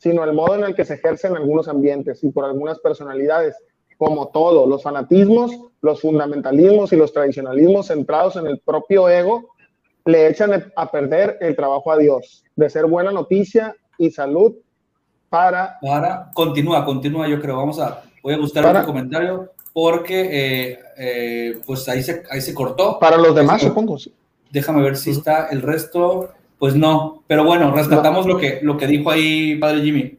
[0.01, 3.55] sino el modo en el que se ejerce en algunos ambientes y por algunas personalidades.
[4.01, 9.53] Como todo, los fanatismos, los fundamentalismos y los tradicionalismos centrados en el propio ego
[10.05, 14.55] le echan a perder el trabajo a Dios de ser buena noticia y salud
[15.29, 15.77] para...
[15.79, 17.57] Para, continúa, continúa, yo creo.
[17.57, 22.55] Vamos a, voy a buscar un comentario porque eh, eh, pues ahí se, ahí se
[22.55, 22.97] cortó.
[22.97, 23.97] Para los demás, supongo.
[24.49, 26.31] Déjame ver si está el resto.
[26.57, 30.17] Pues no, pero bueno, rescatamos lo, que, lo que dijo ahí Padre Jimmy.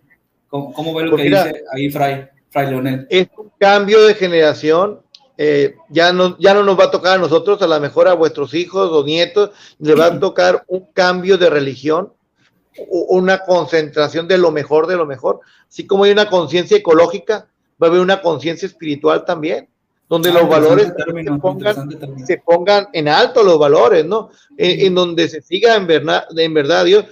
[0.48, 3.06] ¿Cómo, ve lo pues que dice ahí Fray, Fray Leonel?
[3.10, 5.00] Es un cambio de generación.
[5.38, 8.12] Eh, ya, no, ya no nos va a tocar a nosotros, a lo mejor a
[8.12, 12.12] vuestros hijos o nietos, les va a tocar un cambio de religión,
[12.88, 15.40] una concentración de lo mejor de lo mejor.
[15.68, 17.48] Así como hay una conciencia ecológica,
[17.82, 19.68] va a haber una conciencia espiritual también
[20.12, 20.92] donde ah, los valores
[22.26, 24.28] se, pongan, en alto los valores, ¿no?
[24.58, 27.06] En, donde se siga en verdad, en verdad Dios.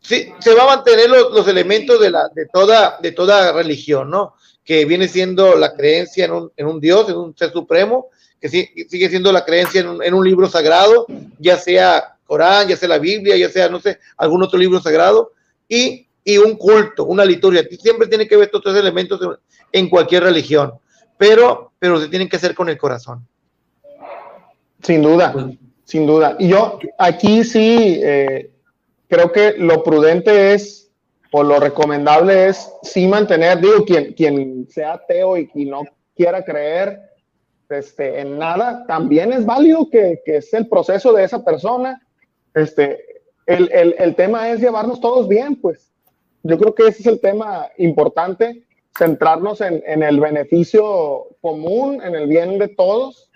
[0.00, 4.36] Sí, se va a mantener los, elementos de, la, de, toda, de toda religión, ¿no?
[4.64, 8.08] Que viene siendo la creencia en un, en un Dios, en un ser supremo,
[8.40, 11.06] que sigue siendo la creencia en un, en un libro sagrado,
[11.38, 15.32] ya sea Corán, ya sea la Biblia, ya sea, no sé, algún otro libro sagrado,
[15.68, 17.64] y, y un culto, una liturgia.
[17.80, 19.20] Siempre tiene que ver estos tres elementos
[19.72, 20.72] en cualquier religión
[21.20, 23.28] pero, pero se tienen que hacer con el corazón.
[24.82, 25.34] Sin duda,
[25.84, 26.34] sin duda.
[26.38, 28.50] Y yo aquí sí eh,
[29.06, 30.79] creo que lo prudente es,
[31.32, 35.82] o lo recomendable es sí mantener, digo, quien, quien sea ateo y, no
[36.16, 37.00] quiera creer
[37.68, 42.02] este, en nada, también es válido que, que es el proceso de esa persona.
[42.54, 43.04] Este,
[43.46, 45.92] el, el, el tema es llevarnos todos bien, pues.
[46.42, 48.64] Yo creo que ese es el tema importante
[48.98, 53.30] centrarnos en, en, el beneficio común, en el bien de todos,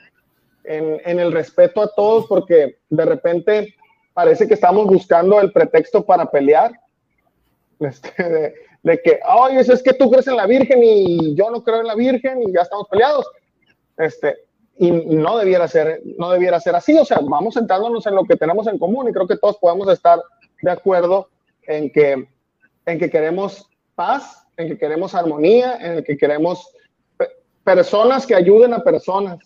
[0.64, 3.74] en, en, el respeto a todos, porque de repente
[4.12, 6.72] parece que estamos buscando el pretexto para pelear,
[7.80, 11.80] este, de, que, oye, es que tú crees en la Virgen y yo no creo
[11.80, 13.26] en la Virgen y ya estamos peleados.
[13.96, 14.36] Este,
[14.78, 18.36] y no debiera ser, no debiera ser así, o sea, vamos centrándonos en lo que
[18.36, 20.20] tenemos en común y creo que todos podemos estar
[20.62, 21.28] de acuerdo
[21.62, 22.28] en que,
[22.86, 26.68] en que queremos paz en que queremos armonía, en que queremos
[27.62, 29.38] personas que ayuden a personas.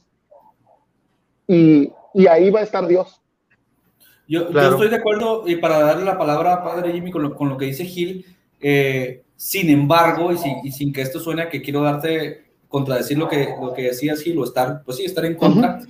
[1.47, 3.21] Y, y ahí va a estar Dios.
[4.29, 7.35] Yo, yo, estoy de acuerdo, y para darle la palabra a Padre Jimmy con lo,
[7.35, 8.27] con lo que dice Gil,
[8.61, 13.27] eh, sin embargo, y, y, sin que esto suene a que quiero darte, contradecir lo
[13.27, 15.81] que, lo que decías Gil, o estar, pues sí, estar en contra,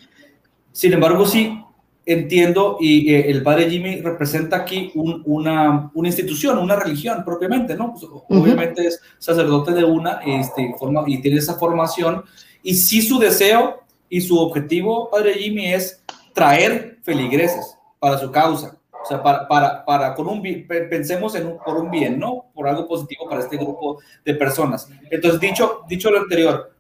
[0.71, 1.61] sin embargo, sí,
[2.07, 7.95] entiendo, y eh, el padre Jimmy representa aquí una, una, institución, una religión propiamente, ¿no?
[7.95, 12.23] Pues, obviamente es sacerdote de una este, forma, y tiene esa formación,
[12.63, 18.77] y sí su deseo y su objetivo, padre Jimmy, es traer feligreses para su causa.
[19.03, 22.47] O sea, para, para, para con un pensemos en un, por un bien, ¿no?
[22.53, 24.89] Por algo positivo para este grupo de personas.
[25.11, 26.73] Entonces, dicho, dicho lo anterior,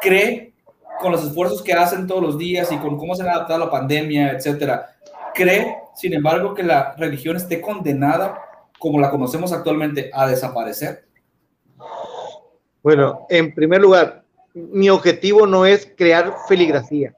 [0.00, 0.54] cree
[1.00, 3.66] con los esfuerzos que hacen todos los días y con cómo se ha adaptado a
[3.66, 4.96] la pandemia, etcétera,
[5.34, 8.38] cree, sin embargo, que la religión esté condenada,
[8.78, 11.04] como la conocemos actualmente, a desaparecer?
[12.82, 14.22] Bueno, en primer lugar,
[14.54, 17.14] mi objetivo no es crear feligrafía.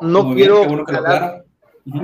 [0.00, 0.64] No quiero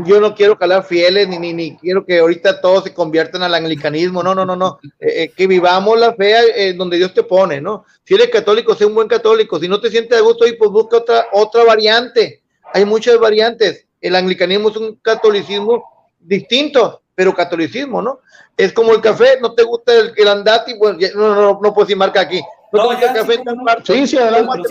[0.04, 3.54] yo no quiero calar fieles, ni, ni, ni, quiero que ahorita todos se conviertan al
[3.54, 6.34] anglicanismo, no, no, no, no, eh, eh, que vivamos la fe
[6.68, 7.84] eh, donde Dios te pone, ¿no?
[8.04, 10.98] Si eres católico, sé un buen católico, si no te sientes de gusto, pues busca
[10.98, 18.20] otra, otra variante, hay muchas variantes, el anglicanismo es un catolicismo distinto, pero catolicismo, ¿no?
[18.56, 21.84] Es como el café, no te gusta el, el andati, bueno, no, no, no, puedo
[21.86, 22.40] decir marca aquí,
[22.72, 23.36] no, no ya, el café,
[23.84, 24.68] sí, sí, sí, adelante.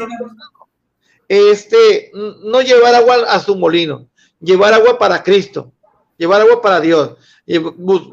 [1.27, 4.07] Este, no llevar agua a su molino
[4.43, 5.71] llevar agua para Cristo,
[6.17, 7.15] llevar agua para Dios,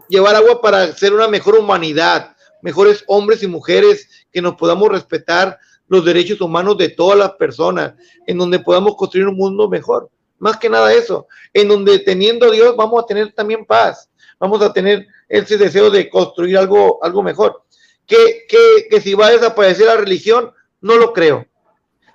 [0.08, 5.58] llevar agua para ser una mejor humanidad, mejores hombres y mujeres que nos podamos respetar
[5.88, 7.94] los derechos humanos de todas las personas,
[8.26, 10.08] en donde podamos construir un mundo mejor.
[10.38, 14.08] Más que nada eso, en donde teniendo a Dios vamos a tener también paz,
[14.38, 17.64] vamos a tener ese deseo de construir algo, algo mejor.
[18.06, 21.46] Que, que, que si va a desaparecer la religión, no lo creo.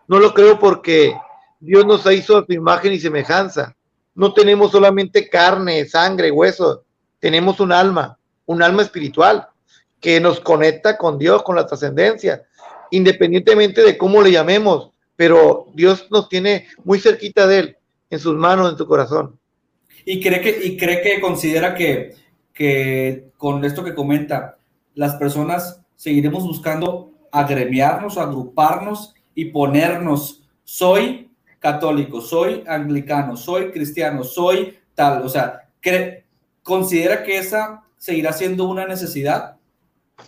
[0.07, 1.15] No lo creo porque
[1.59, 3.75] Dios nos hizo a su imagen y semejanza
[4.15, 6.79] no tenemos solamente carne, sangre, huesos,
[7.19, 9.47] tenemos un alma, un alma espiritual
[9.99, 12.43] que nos conecta con Dios, con la trascendencia,
[12.91, 17.77] independientemente de cómo le llamemos, pero Dios nos tiene muy cerquita de Él,
[18.09, 19.39] en sus manos, en su corazón.
[20.05, 22.13] Y cree que, y cree que considera que,
[22.53, 24.57] que con esto que comenta,
[24.93, 31.24] las personas seguiremos buscando agremiarnos, agruparnos y ponernos, soy
[31.65, 35.67] católico, soy anglicano, soy cristiano, soy tal, o sea,
[36.61, 39.55] ¿considera que esa seguirá siendo una necesidad?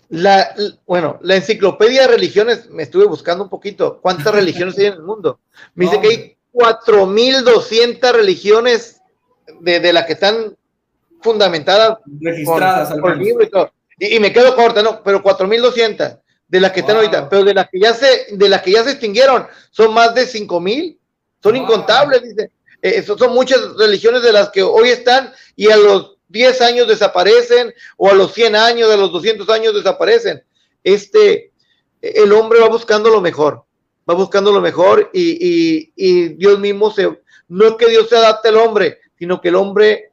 [0.09, 0.55] La,
[0.88, 5.03] bueno, la enciclopedia de religiones, me estuve buscando un poquito, ¿cuántas religiones hay en el
[5.03, 5.39] mundo?
[5.75, 8.99] Me dice que hay 4.200 religiones
[9.61, 10.57] de, las que están
[11.21, 11.99] fundamentadas.
[12.19, 12.95] Registradas.
[13.99, 17.53] y, y, me quedo corta, no, pero 4.200 de las que están ahorita, pero de
[17.53, 20.97] las que ya se, de las que ya se extinguieron, son más de 5.000.
[21.48, 22.52] Son incontables, dice.
[22.82, 27.74] Eh, son muchas religiones de las que hoy están y a los 10 años desaparecen
[27.95, 30.43] o a los 100 años, a los 200 años desaparecen.
[30.84, 31.54] Este,
[32.02, 33.64] el hombre va buscando lo mejor,
[34.10, 37.18] va buscando lo mejor y, y, Dios mismo se,
[37.48, 40.12] no es que Dios se adapte al hombre, sino que el hombre,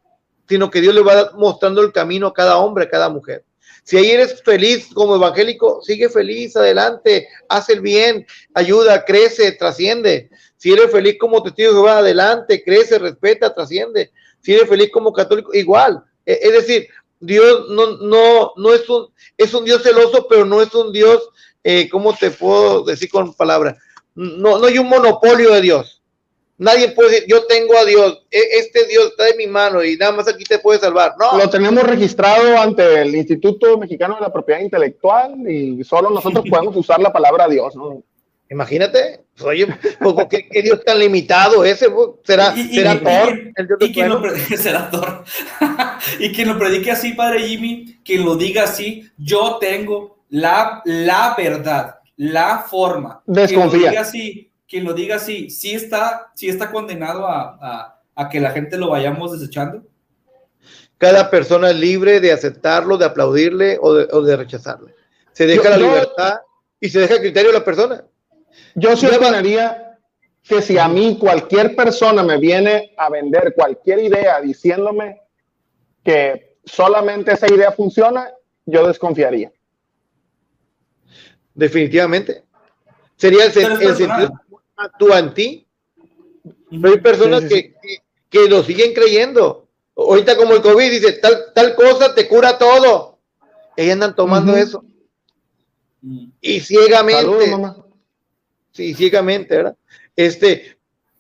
[0.49, 3.45] sino que Dios le va mostrando el camino a cada hombre, a cada mujer.
[3.85, 10.31] Si ahí eres feliz como evangélico, sigue feliz, adelante, haz el bien, ayuda, crece, trasciende.
[10.65, 14.13] Si eres feliz como testigo va adelante, crece, respeta, trasciende.
[14.41, 16.03] Si eres feliz como católico, igual.
[16.25, 16.89] E, es decir,
[17.21, 21.29] Dios no, no, no es un, es un Dios celoso, pero no es un Dios,
[21.63, 23.77] eh, ¿cómo te puedo decir con palabras?
[24.15, 26.01] No, no hay un monopolio de Dios.
[26.57, 29.99] Nadie puede decir, yo tengo a Dios, e, este Dios está en mi mano y
[29.99, 31.13] nada más aquí te puede salvar.
[31.21, 31.37] No.
[31.37, 36.75] Lo tenemos registrado ante el Instituto Mexicano de la Propiedad Intelectual y solo nosotros podemos
[36.75, 38.03] usar la palabra Dios, ¿no?
[38.51, 39.67] Imagínate, oye,
[39.99, 41.87] pues, ¿qué, Dios tan limitado ese?
[42.25, 43.53] ¿Será, será Thor?
[43.81, 45.25] Y, quien lo predique, será Thor.
[46.19, 51.35] y quien lo predique así, Padre Jimmy, quien lo diga así, yo tengo la, la
[51.37, 53.23] verdad, la forma.
[53.27, 53.71] Desconfía.
[53.71, 58.01] Quien lo diga así, quien lo diga así, sí está, sí está condenado a, a,
[58.15, 59.83] a que la gente lo vayamos desechando.
[60.99, 64.95] Cada persona es libre de aceptarlo, de aplaudirle o de, o de rechazarle.
[65.33, 66.41] Se deja la libertad
[66.79, 68.05] y se deja el criterio de la persona.
[68.75, 69.99] Yo sí opinaría
[70.43, 75.23] que si a mí cualquier persona me viene a vender cualquier idea diciéndome
[76.03, 78.31] que solamente esa idea funciona,
[78.67, 79.53] yo desconfiaría.
[81.55, 82.45] Definitivamente.
[83.17, 84.33] Sería el, sentido
[84.99, 85.67] tu anti.
[86.71, 87.75] hay personas Que,
[88.29, 89.69] que, lo siguen creyendo.
[89.97, 93.19] Ahorita como el COVID dice, tal, tal cosa te cura todo.
[93.77, 94.85] Ellas andan tomando eso.
[96.03, 96.27] Mm.
[96.41, 97.51] Y ciegamente
[98.75, 99.77] sí, ciegamente, ¿verdad?
[100.15, 100.77] Este,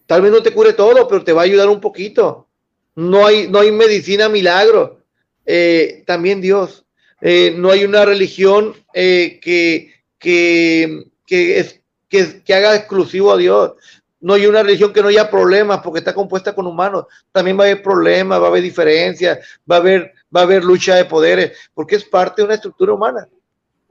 [0.06, 2.48] tal vez no te cure todo, pero te va a ayudar un poquito.
[2.94, 5.00] No hay, no hay medicina milagro.
[5.46, 6.84] Eh, también Dios.
[7.20, 13.72] Eh, no hay una religión eh, que, que, que, haga exclusivo a Dios.
[14.20, 17.06] No hay una religión que no haya problemas porque está compuesta con humanos.
[17.32, 19.38] También va a haber problemas, va a haber diferencias,
[19.70, 22.92] va a haber, va a haber lucha de poderes, porque es parte de una estructura
[22.94, 23.28] humana,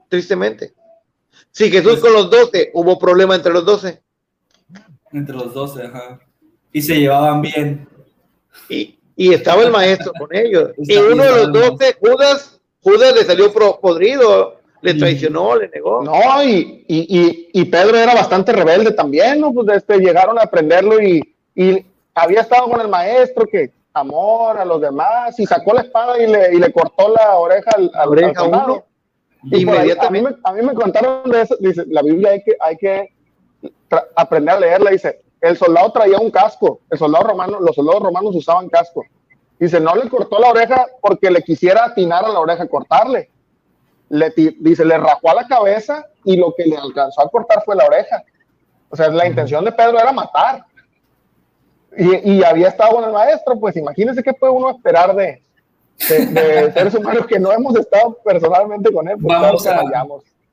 [0.08, 0.74] tristemente.
[1.54, 4.02] Sí, Jesús con los doce, hubo problema entre los doce.
[5.12, 6.18] Entre los doce, ajá.
[6.72, 7.88] Y se llevaban bien.
[8.68, 10.70] Y, y estaba el maestro con ellos.
[10.78, 16.02] y uno de los doce, Judas, Judas le salió podrido, le traicionó, le negó.
[16.02, 19.52] No, y, y, y, Pedro era bastante rebelde también, ¿no?
[19.52, 21.22] Pues este, llegaron a aprenderlo y,
[21.54, 21.86] y
[22.16, 26.26] había estado con el maestro que amor a los demás y sacó la espada y
[26.26, 28.84] le, y le cortó la oreja al, al, oreja uno
[29.50, 30.38] Inmediatamente.
[30.42, 31.56] a, mí me, contaron de eso.
[31.60, 33.14] Dice, la Biblia hay que, hay que
[34.16, 34.90] aprender a leerla.
[34.90, 36.80] Dice, el soldado traía un casco.
[36.90, 39.04] El soldado romano, los soldados romanos usaban casco.
[39.58, 43.30] Dice, no le cortó la oreja porque le quisiera atinar a la oreja, cortarle.
[44.08, 47.76] Le dice, le rajó a la cabeza y lo que le alcanzó a cortar fue
[47.76, 48.22] la oreja.
[48.90, 50.64] O sea, la intención de Pedro era matar.
[51.96, 55.42] Y, había estado con el maestro, pues imagínense qué puede uno esperar de,
[55.98, 59.16] de, seres humanos que no hemos estado personalmente con él.
[59.20, 59.82] Pues, vamos, a,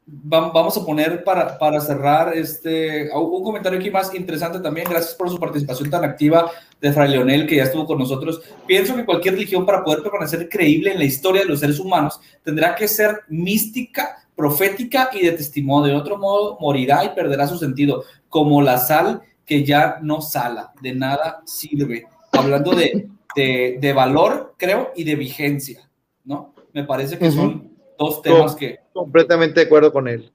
[0.06, 4.88] vamos a poner para, para cerrar este, un comentario aquí más interesante también.
[4.90, 8.42] Gracias por su participación tan activa de Fray Leonel, que ya estuvo con nosotros.
[8.68, 12.20] Pienso que cualquier religión, para poder permanecer creíble en la historia de los seres humanos,
[12.44, 15.94] tendrá que ser mística, profética y de testimonio.
[15.94, 20.72] De otro modo, morirá y perderá su sentido, como la sal que ya no sala,
[20.82, 22.06] de nada sirve.
[22.32, 25.90] Hablando de, de, valor, creo, y de vigencia,
[26.24, 26.54] ¿no?
[26.74, 28.80] Me parece que son dos temas que...
[28.94, 30.32] Completamente de acuerdo con él.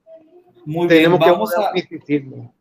[0.65, 1.71] Muy bien, vamos a...
[1.73, 2.53] Misticismo.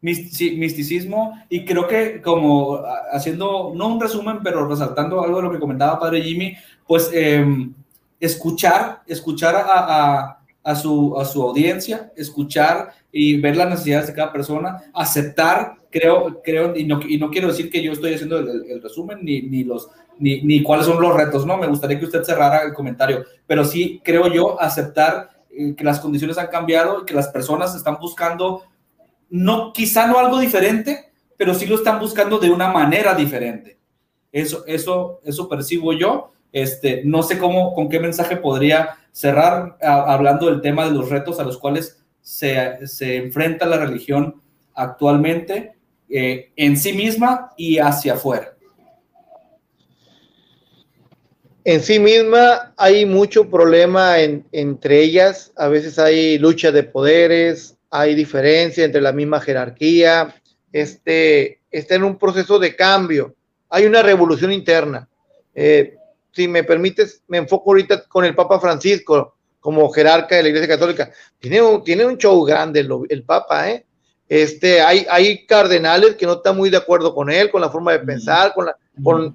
[0.00, 2.80] misticismo, y creo que como
[3.12, 6.56] haciendo, no un resumen, pero resaltando algo de lo que comentaba Padre Jimmy,
[6.86, 7.72] pues em,
[8.20, 14.32] escuchar, escuchar a, a, su, a su audiencia, escuchar y ver las necesidades de cada
[14.32, 18.82] persona, aceptar, creo, creo y, no, y no quiero decir que yo estoy haciendo el,
[18.82, 19.88] resumen ni, ni los,
[20.18, 21.56] ni, ni, cuáles son los retos, ¿no?
[21.56, 26.00] Me gustaría que usted cerrara el comentario, pero sí creo yo aceptar eh, que las
[26.00, 28.64] condiciones han cambiado y que las personas están buscando,
[29.30, 33.78] no, quizá no algo diferente, pero sí lo están buscando de una manera diferente.
[34.32, 36.32] Eso, eso, eso percibo yo.
[36.50, 41.38] Este, no sé cómo, con qué mensaje podría cerrar hablando del tema de los retos
[41.38, 44.40] a los cuales se, se enfrenta la religión
[44.74, 45.74] actualmente
[46.16, 48.54] eh, en sí misma y hacia afuera.
[51.64, 58.14] En sí misma hay mucho problema entre ellas, a veces hay lucha de poderes, hay
[58.14, 60.32] diferencia entre la misma jerarquía,
[60.72, 63.34] este, está en un proceso de cambio,
[63.68, 65.08] hay una revolución interna.
[65.52, 65.96] Eh,
[66.30, 70.68] si me permites, me enfoco ahorita con el Papa Francisco como jerarca de la Iglesia
[70.68, 71.10] Católica.
[71.40, 73.84] Tiene un, tiene un show grande el, Papa, ¿eh?
[74.28, 77.92] Este, hay, hay cardenales que no están muy de acuerdo con él, con la forma
[77.92, 78.76] de pensar, con, la,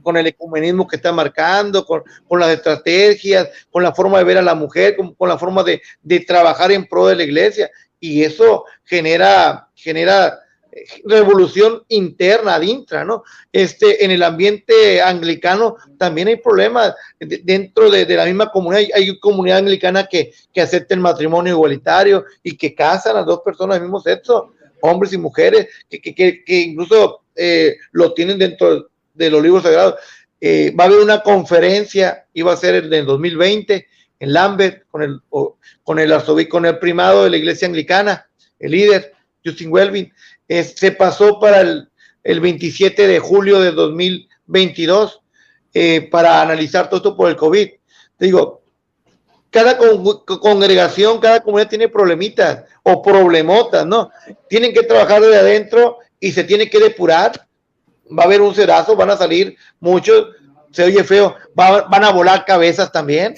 [0.02, 2.04] con, el ecumenismo que está marcando, con,
[2.40, 6.20] las estrategias, con la forma de ver a la mujer, con, la forma de, de,
[6.22, 7.70] trabajar en pro de la iglesia.
[8.00, 10.40] Y eso genera, genera
[11.06, 13.24] revolución interna, adintra, ¿no?
[13.52, 18.84] Este, en el ambiente anglicano también hay problemas dentro de, la misma comunidad.
[18.94, 23.76] Hay, comunidad anglicana que, que acepta el matrimonio igualitario y que casan a dos personas
[23.76, 29.64] del mismo sexo, hombres y mujeres, que, incluso eh, lo tienen dentro de los libros
[29.64, 29.96] sagrados.
[30.42, 33.88] Eh, va a haber una conferencia, iba a ser en el 2020,
[34.20, 35.20] en Lambert, con el,
[35.84, 38.28] con el arzobispo, con el primado de la iglesia anglicana,
[38.60, 39.14] el líder,
[39.44, 40.14] Justin Welvin,
[40.48, 41.90] se pasó para el,
[42.24, 45.22] el, 27 de julio de 2022
[45.74, 47.70] eh, para analizar todo esto por el COVID.
[48.18, 48.59] Te digo,
[49.50, 54.12] cada congregación, cada comunidad tiene problemitas o problemotas, ¿no?
[54.48, 57.48] Tienen que trabajar de adentro y se tiene que depurar.
[58.12, 60.30] Va a haber un cerazo, van a salir muchos,
[60.72, 63.36] se oye feo, van a volar cabezas también.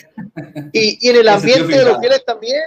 [0.73, 2.61] Y, y en el ambiente de los fieles también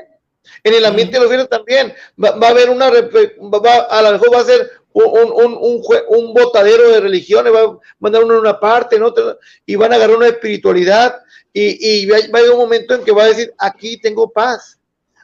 [0.63, 1.95] en el ambiente de los fieles también.
[2.23, 6.35] Va, a haber una, va, a lo mejor va a ser un, un, un, un,
[6.35, 9.37] botadero de religiones, va a mandar uno en una parte, en otra,
[9.67, 11.17] y van a agarrar una espiritualidad,
[11.53, 14.79] y, y va, a haber un momento en que va a decir, aquí tengo paz,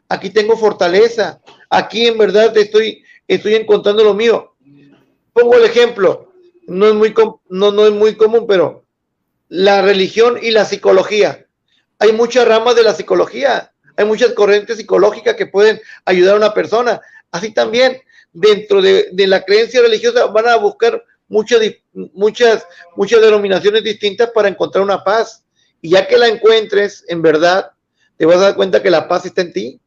[0.09, 4.55] aquí tengo fortaleza, aquí en verdad estoy, estoy encontrando lo mío.
[5.33, 6.33] Pongo el ejemplo,
[6.67, 7.15] no es muy,
[7.49, 8.85] no, no es muy común, pero
[9.49, 11.47] la religión y la psicología.
[11.99, 16.55] Hay muchas ramas de la psicología hay muchas corrientes psicológicas que pueden ayudar a una
[16.55, 17.03] persona.
[17.31, 18.01] Así también,
[18.33, 21.61] dentro de, la creencia religiosa, van a buscar muchas,
[21.93, 22.67] muchas,
[22.97, 25.45] muchas denominaciones distintas para encontrar una paz.
[25.81, 27.71] Y ya que la encuentres, en verdad,
[28.17, 29.81] te vas a dar cuenta que la paz está en ti,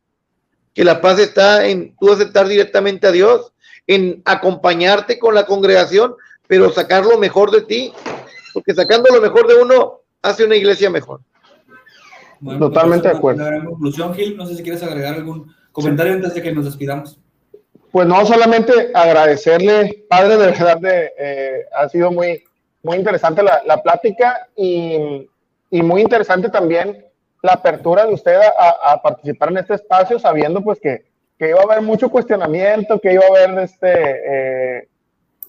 [0.74, 3.54] que la paz está en tú aceptar directamente a Dios,
[3.86, 6.16] en acompañarte con la congregación,
[6.48, 7.94] pero sacar lo mejor de ti,
[8.54, 11.22] porque sacando lo mejor de uno hace una iglesia mejor.
[12.60, 13.46] Totalmente de acuerdo.
[13.66, 17.20] conclusión, Gil, no sé si quieres agregar algún comentario antes de que nos despidamos.
[17.94, 22.44] Pues no, solamente agradecerle, padre, de verdad, eh, ha sido muy,
[22.82, 25.30] muy interesante la, la plática y,
[25.70, 27.06] y, muy interesante también
[27.44, 31.06] la apertura de usted a, participar en este espacio, sabiendo pues que,
[31.38, 34.88] que, iba a haber mucho cuestionamiento, que iba a haber este, eh,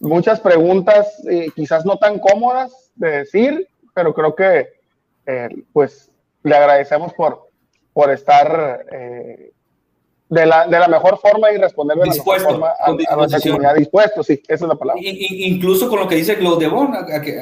[0.01, 4.69] muchas preguntas, y quizás no tan cómodas de decir, pero creo que
[5.25, 6.11] eh, pues
[6.43, 7.49] le agradecemos por,
[7.95, 9.53] por estar eh,
[10.29, 13.41] de la, de la mejor forma y responder de la mejor forma a, a nuestra
[13.41, 13.75] comunidad.
[13.75, 15.03] Dispuesto, sí, esa es la palabra.
[15.05, 16.93] incluso con lo que dice Claude Bon,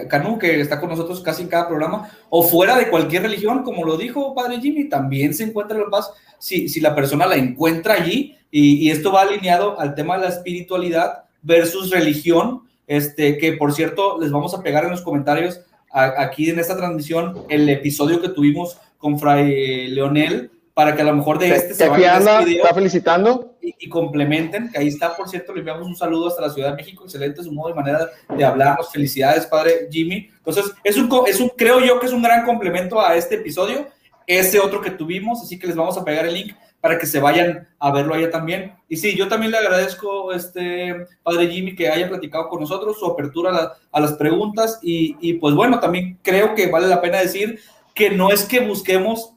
[0.09, 3.85] Canú, que está con nosotros casi en cada programa, o fuera de cualquier religión, como
[3.85, 7.95] lo dijo Padre Jimmy, también se encuentra la paz si, si la persona la encuentra
[7.95, 13.53] allí, y, y esto va alineado al tema de la espiritualidad versus religión, este, que
[13.55, 15.61] por cierto, les vamos a pegar en los comentarios
[15.95, 21.15] aquí en esta transmisión el episodio que tuvimos con Fray Leonel, para que a lo
[21.15, 25.15] mejor de este se vaya anda, este video está felicitando y, complementen, que ahí está,
[25.15, 27.75] por cierto, le enviamos un saludo hasta la Ciudad de México, excelente su modo de
[27.75, 30.31] manera de hablarnos, felicidades, padre Jimmy.
[30.39, 33.87] Entonces, es un, es un, creo yo que es un gran complemento a este episodio,
[34.27, 37.21] ese otro que tuvimos, así que les vamos a pegar el link para que se
[37.21, 38.75] vayan a verlo allá también.
[38.89, 43.07] Y sí, yo también le agradezco, este, padre Jimmy, que haya platicado con nosotros, su
[43.07, 47.61] apertura a, las preguntas y, y pues bueno, también creo que vale la pena decir
[47.95, 49.35] que no es que busquemos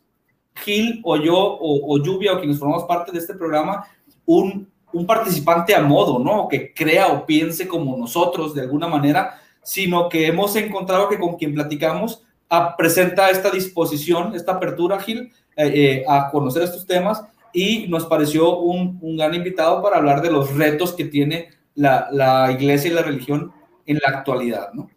[0.55, 3.85] Gil o yo o, Lluvia o quienes formamos parte de este programa,
[4.25, 6.47] un, un participante a modo, ¿no?
[6.47, 11.35] Que crea o piense como nosotros de alguna manera, sino que hemos encontrado que con
[11.35, 17.23] quien platicamos a, presenta esta disposición, esta apertura, Gil, eh, eh, a conocer estos temas
[17.53, 22.09] y nos pareció un, un, gran invitado para hablar de los retos que tiene la,
[22.11, 23.51] la iglesia y la religión
[23.85, 24.89] en la actualidad, ¿no?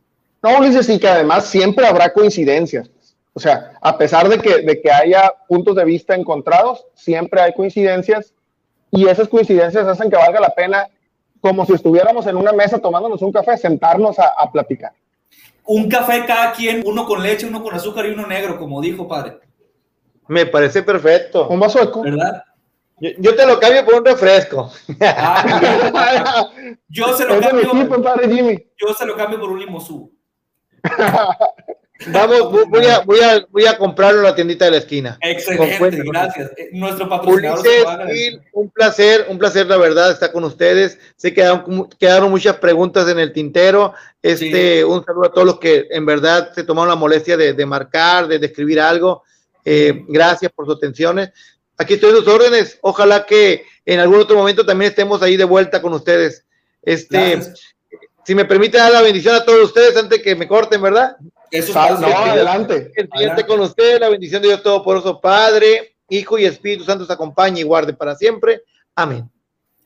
[0.43, 2.91] No, Ulises, y que además siempre habrá coincidencias.
[3.39, 7.53] O sea, a pesar de que, de que haya puntos de vista encontrados, siempre hay
[7.53, 8.35] coincidencias
[8.91, 10.89] y esas coincidencias hacen que valga la pena,
[11.41, 14.91] como si estuviéramos en una mesa tomándonos un café, sentarnos a, platicar.
[15.65, 19.07] Un café cada quien, uno con leche, uno con azúcar y uno negro, como dijo
[19.07, 19.39] padre.
[20.27, 21.47] Me parece perfecto.
[21.47, 22.43] Un vaso de ¿Verdad?
[23.21, 24.69] Yo, te lo cambio por un refresco.
[25.01, 26.51] Ah,
[26.89, 27.73] yo se lo cambio.
[28.77, 30.13] Yo se lo cambio por un limosú.
[32.07, 35.19] Vamos, voy a, voy, a, voy a comprarlo en la tiendita de la esquina.
[35.21, 36.53] Excelente, gracias.
[36.57, 38.09] Eh, nuestro patrocinador.
[38.53, 40.99] un placer, un placer, la verdad, estar con ustedes.
[41.17, 43.95] Sé que quedaron, quedaron muchas preguntas en el tintero.
[44.23, 47.67] Este, Un saludo a todos los que en verdad se tomaron la molestia de, de
[47.67, 49.25] marcar, de, escribir algo.
[49.65, 51.31] Eh, gracias por sus atenciones.
[51.77, 52.79] Aquí estoy en sus órdenes.
[52.81, 56.45] Ojalá que en algún otro momento también estemos ahí de vuelta con ustedes.
[56.81, 57.41] Este,
[58.25, 61.17] si me permite dar la bendición a todos ustedes antes que me corten, ¿verdad?
[61.51, 62.93] Eso no, adelante.
[62.95, 67.11] El siguiente con usted, la bendición de Dios Todopoderoso, Padre, Hijo y Espíritu Santo os
[67.11, 68.63] acompañe y guarde para siempre.
[68.95, 69.31] Amén.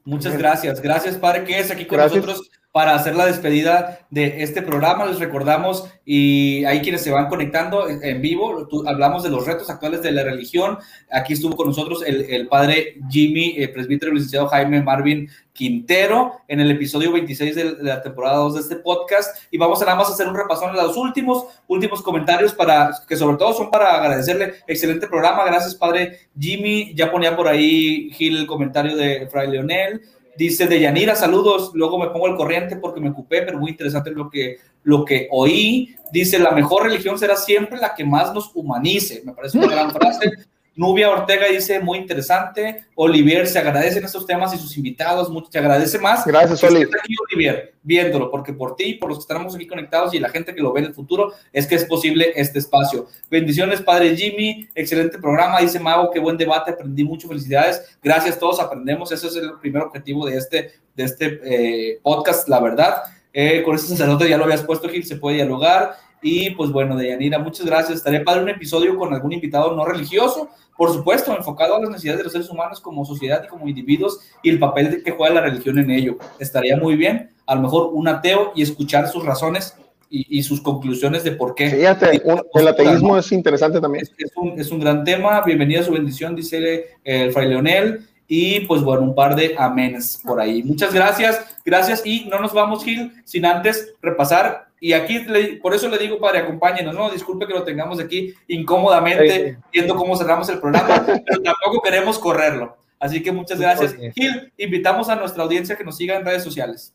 [0.04, 0.80] Muchas gracias.
[0.80, 5.04] Gracias, Padre, que es aquí con nosotros para hacer la despedida de este programa.
[5.04, 10.02] Les recordamos, y hay quienes se van conectando en vivo, hablamos de los retos actuales
[10.02, 10.78] de la religión.
[11.10, 16.70] Aquí estuvo con nosotros el, padre Jimmy, el presbítero licenciado Jaime Marvin Quintero, en el
[16.70, 19.36] episodio 26 de, la temporada 2 de este podcast.
[19.50, 23.16] Y vamos a nada más hacer un repasón en los últimos, últimos comentarios para, que
[23.16, 24.54] sobre todo son para agradecerle.
[24.66, 25.44] Excelente programa.
[25.44, 26.94] Gracias, padre Jimmy.
[26.94, 30.00] Ya ponía por ahí Gil el comentario de Fray Leonel.
[30.36, 34.10] Dice de Yanira, saludos, luego me pongo al corriente porque me ocupé, pero muy interesante
[34.10, 35.94] lo que, lo que oí.
[36.10, 39.22] Dice, la mejor religión será siempre la que más nos humanice.
[39.24, 40.30] Me parece una gran frase.
[40.74, 42.86] Nubia Ortega dice, muy interesante.
[42.94, 45.28] Olivier, se agradecen estos temas y sus invitados.
[45.28, 46.24] Mucho, te agradece más.
[46.24, 50.54] Gracias, Olivier, viéndolo, porque por ti, por los que estamos aquí conectados y la gente
[50.54, 53.06] que lo ve en el futuro, es que es posible este espacio.
[53.30, 54.68] Bendiciones, Padre Jimmy.
[54.74, 55.60] Excelente programa.
[55.60, 56.70] Dice Mago, qué buen debate.
[56.70, 57.28] Aprendí mucho.
[57.28, 57.98] Felicidades.
[58.02, 59.12] Gracias, todos aprendemos.
[59.12, 63.02] Ese es el primer objetivo de este, de este eh, podcast, la verdad.
[63.34, 65.96] Eh, con este sacerdote ya lo habías puesto, Gil, se puede dialogar.
[66.22, 67.98] Y pues bueno, Deyanira, muchas gracias.
[67.98, 72.18] Estaré para un episodio con algún invitado no religioso, por supuesto, enfocado a las necesidades
[72.18, 75.40] de los seres humanos como sociedad y como individuos y el papel que juega la
[75.42, 76.16] religión en ello.
[76.38, 79.76] Estaría muy bien, a lo mejor un ateo y escuchar sus razones
[80.14, 81.70] y, sus conclusiones de por qué.
[81.70, 82.22] Fíjate,
[82.54, 84.04] el ateísmo es interesante también.
[84.18, 85.40] Es, un, es, un, gran tema.
[85.40, 88.06] Bienvenida a su bendición, dice el Fray Leonel.
[88.28, 90.62] Y pues bueno, un par de amenes por ahí.
[90.62, 92.02] Muchas gracias, gracias.
[92.04, 95.24] Y no nos vamos, Gil, sin antes repasar y aquí,
[95.62, 97.08] por eso le digo, padre, acompáñenos, ¿no?
[97.08, 102.76] Disculpe que lo tengamos aquí incómodamente, viendo cómo cerramos el programa, pero tampoco queremos correrlo.
[102.98, 103.94] Así que muchas gracias.
[104.12, 106.92] Gil, invitamos a nuestra audiencia que nos siga en redes sociales.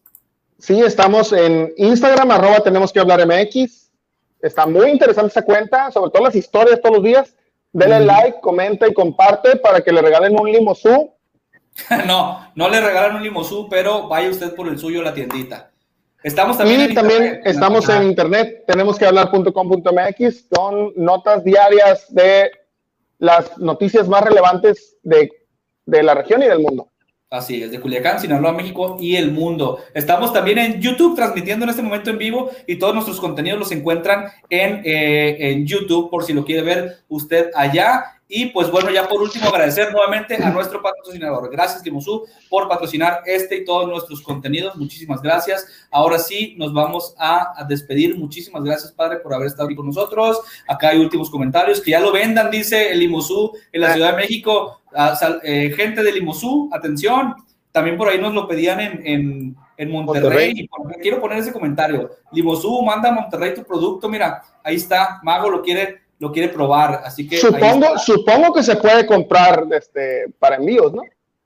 [0.59, 3.89] Sí, estamos en Instagram, arroba tenemos que hablar MX.
[4.41, 7.38] Está muy interesante esa cuenta, sobre todo las historias todos los días.
[7.72, 11.14] Denle like, comenta y comparte para que le regalen un limosú.
[12.05, 15.66] no, no le regalan un limosú, pero vaya usted por el suyo a la tiendita.
[16.27, 22.51] Estamos también, y también estamos en internet, tenemos que hablar.com.mx con notas diarias de
[23.17, 25.31] las noticias más relevantes de,
[25.85, 26.91] de, la región y del mundo.
[27.29, 29.79] Así es, de Culiacán, Sinaloa, México y el mundo.
[29.93, 33.71] Estamos también en YouTube transmitiendo en este momento en vivo y todos nuestros contenidos los
[33.71, 38.16] encuentran en, eh, en YouTube por si lo quiere ver usted allá.
[38.29, 41.49] Y pues bueno, ya por último agradecer nuevamente a nuestro patrocinador.
[41.49, 44.75] Gracias Limosú por patrocinar este y todos nuestros contenidos.
[44.75, 45.65] Muchísimas gracias.
[45.91, 48.17] Ahora sí, nos vamos a, despedir.
[48.17, 50.41] Muchísimas gracias, Padre, por haber estado aquí con nosotros.
[50.67, 51.79] Acá hay últimos comentarios.
[51.79, 54.81] Que ya lo vendan, dice el Limosú en la Ciudad de México.
[54.93, 57.33] Ah, eh, gente de Limosú, atención.
[57.71, 60.51] También por ahí nos lo pedían en, en, Monterrey.
[60.53, 60.67] Y
[61.01, 62.09] quiero poner ese comentario.
[62.33, 64.09] Limosú, manda a Monterrey tu producto.
[64.09, 65.21] Mira, ahí está.
[65.23, 67.02] Mago lo quiere lo quiere probar.
[67.06, 71.02] Así que supongo, supongo que se puede comprar este, para envíos, ¿no?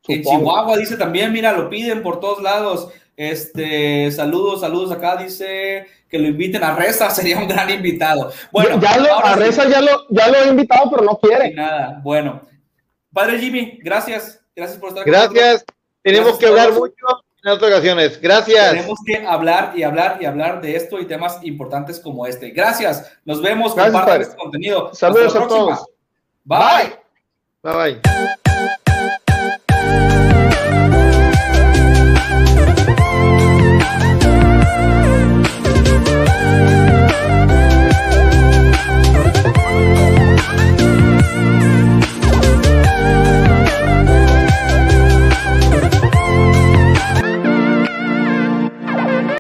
[0.08, 2.90] En Chihuahua dice también, mira, lo piden por todos lados.
[3.16, 8.32] Este, saludos, saludos acá, dice que lo inviten a Reza, sería un gran invitado.
[8.52, 11.54] Bueno, ya lo, a Reza ya lo, ya lo he invitado, pero no quiere.
[11.54, 12.42] Nada, bueno.
[13.14, 14.42] Padre Jimmy, gracias.
[14.56, 15.66] Gracias por estar Gracias.
[16.02, 17.06] Tenemos que hablar mucho
[17.44, 18.22] en otras ocasiones.
[18.22, 18.72] Gracias.
[18.72, 22.52] Tenemos que hablar y hablar y hablar de esto y temas importantes como este.
[22.52, 23.12] Gracias.
[23.26, 23.76] Nos vemos.
[23.76, 24.94] Gracias, Compartan este contenido.
[24.94, 25.86] Saludos a todos.
[26.44, 26.96] Bye.
[27.64, 28.02] Bye bye.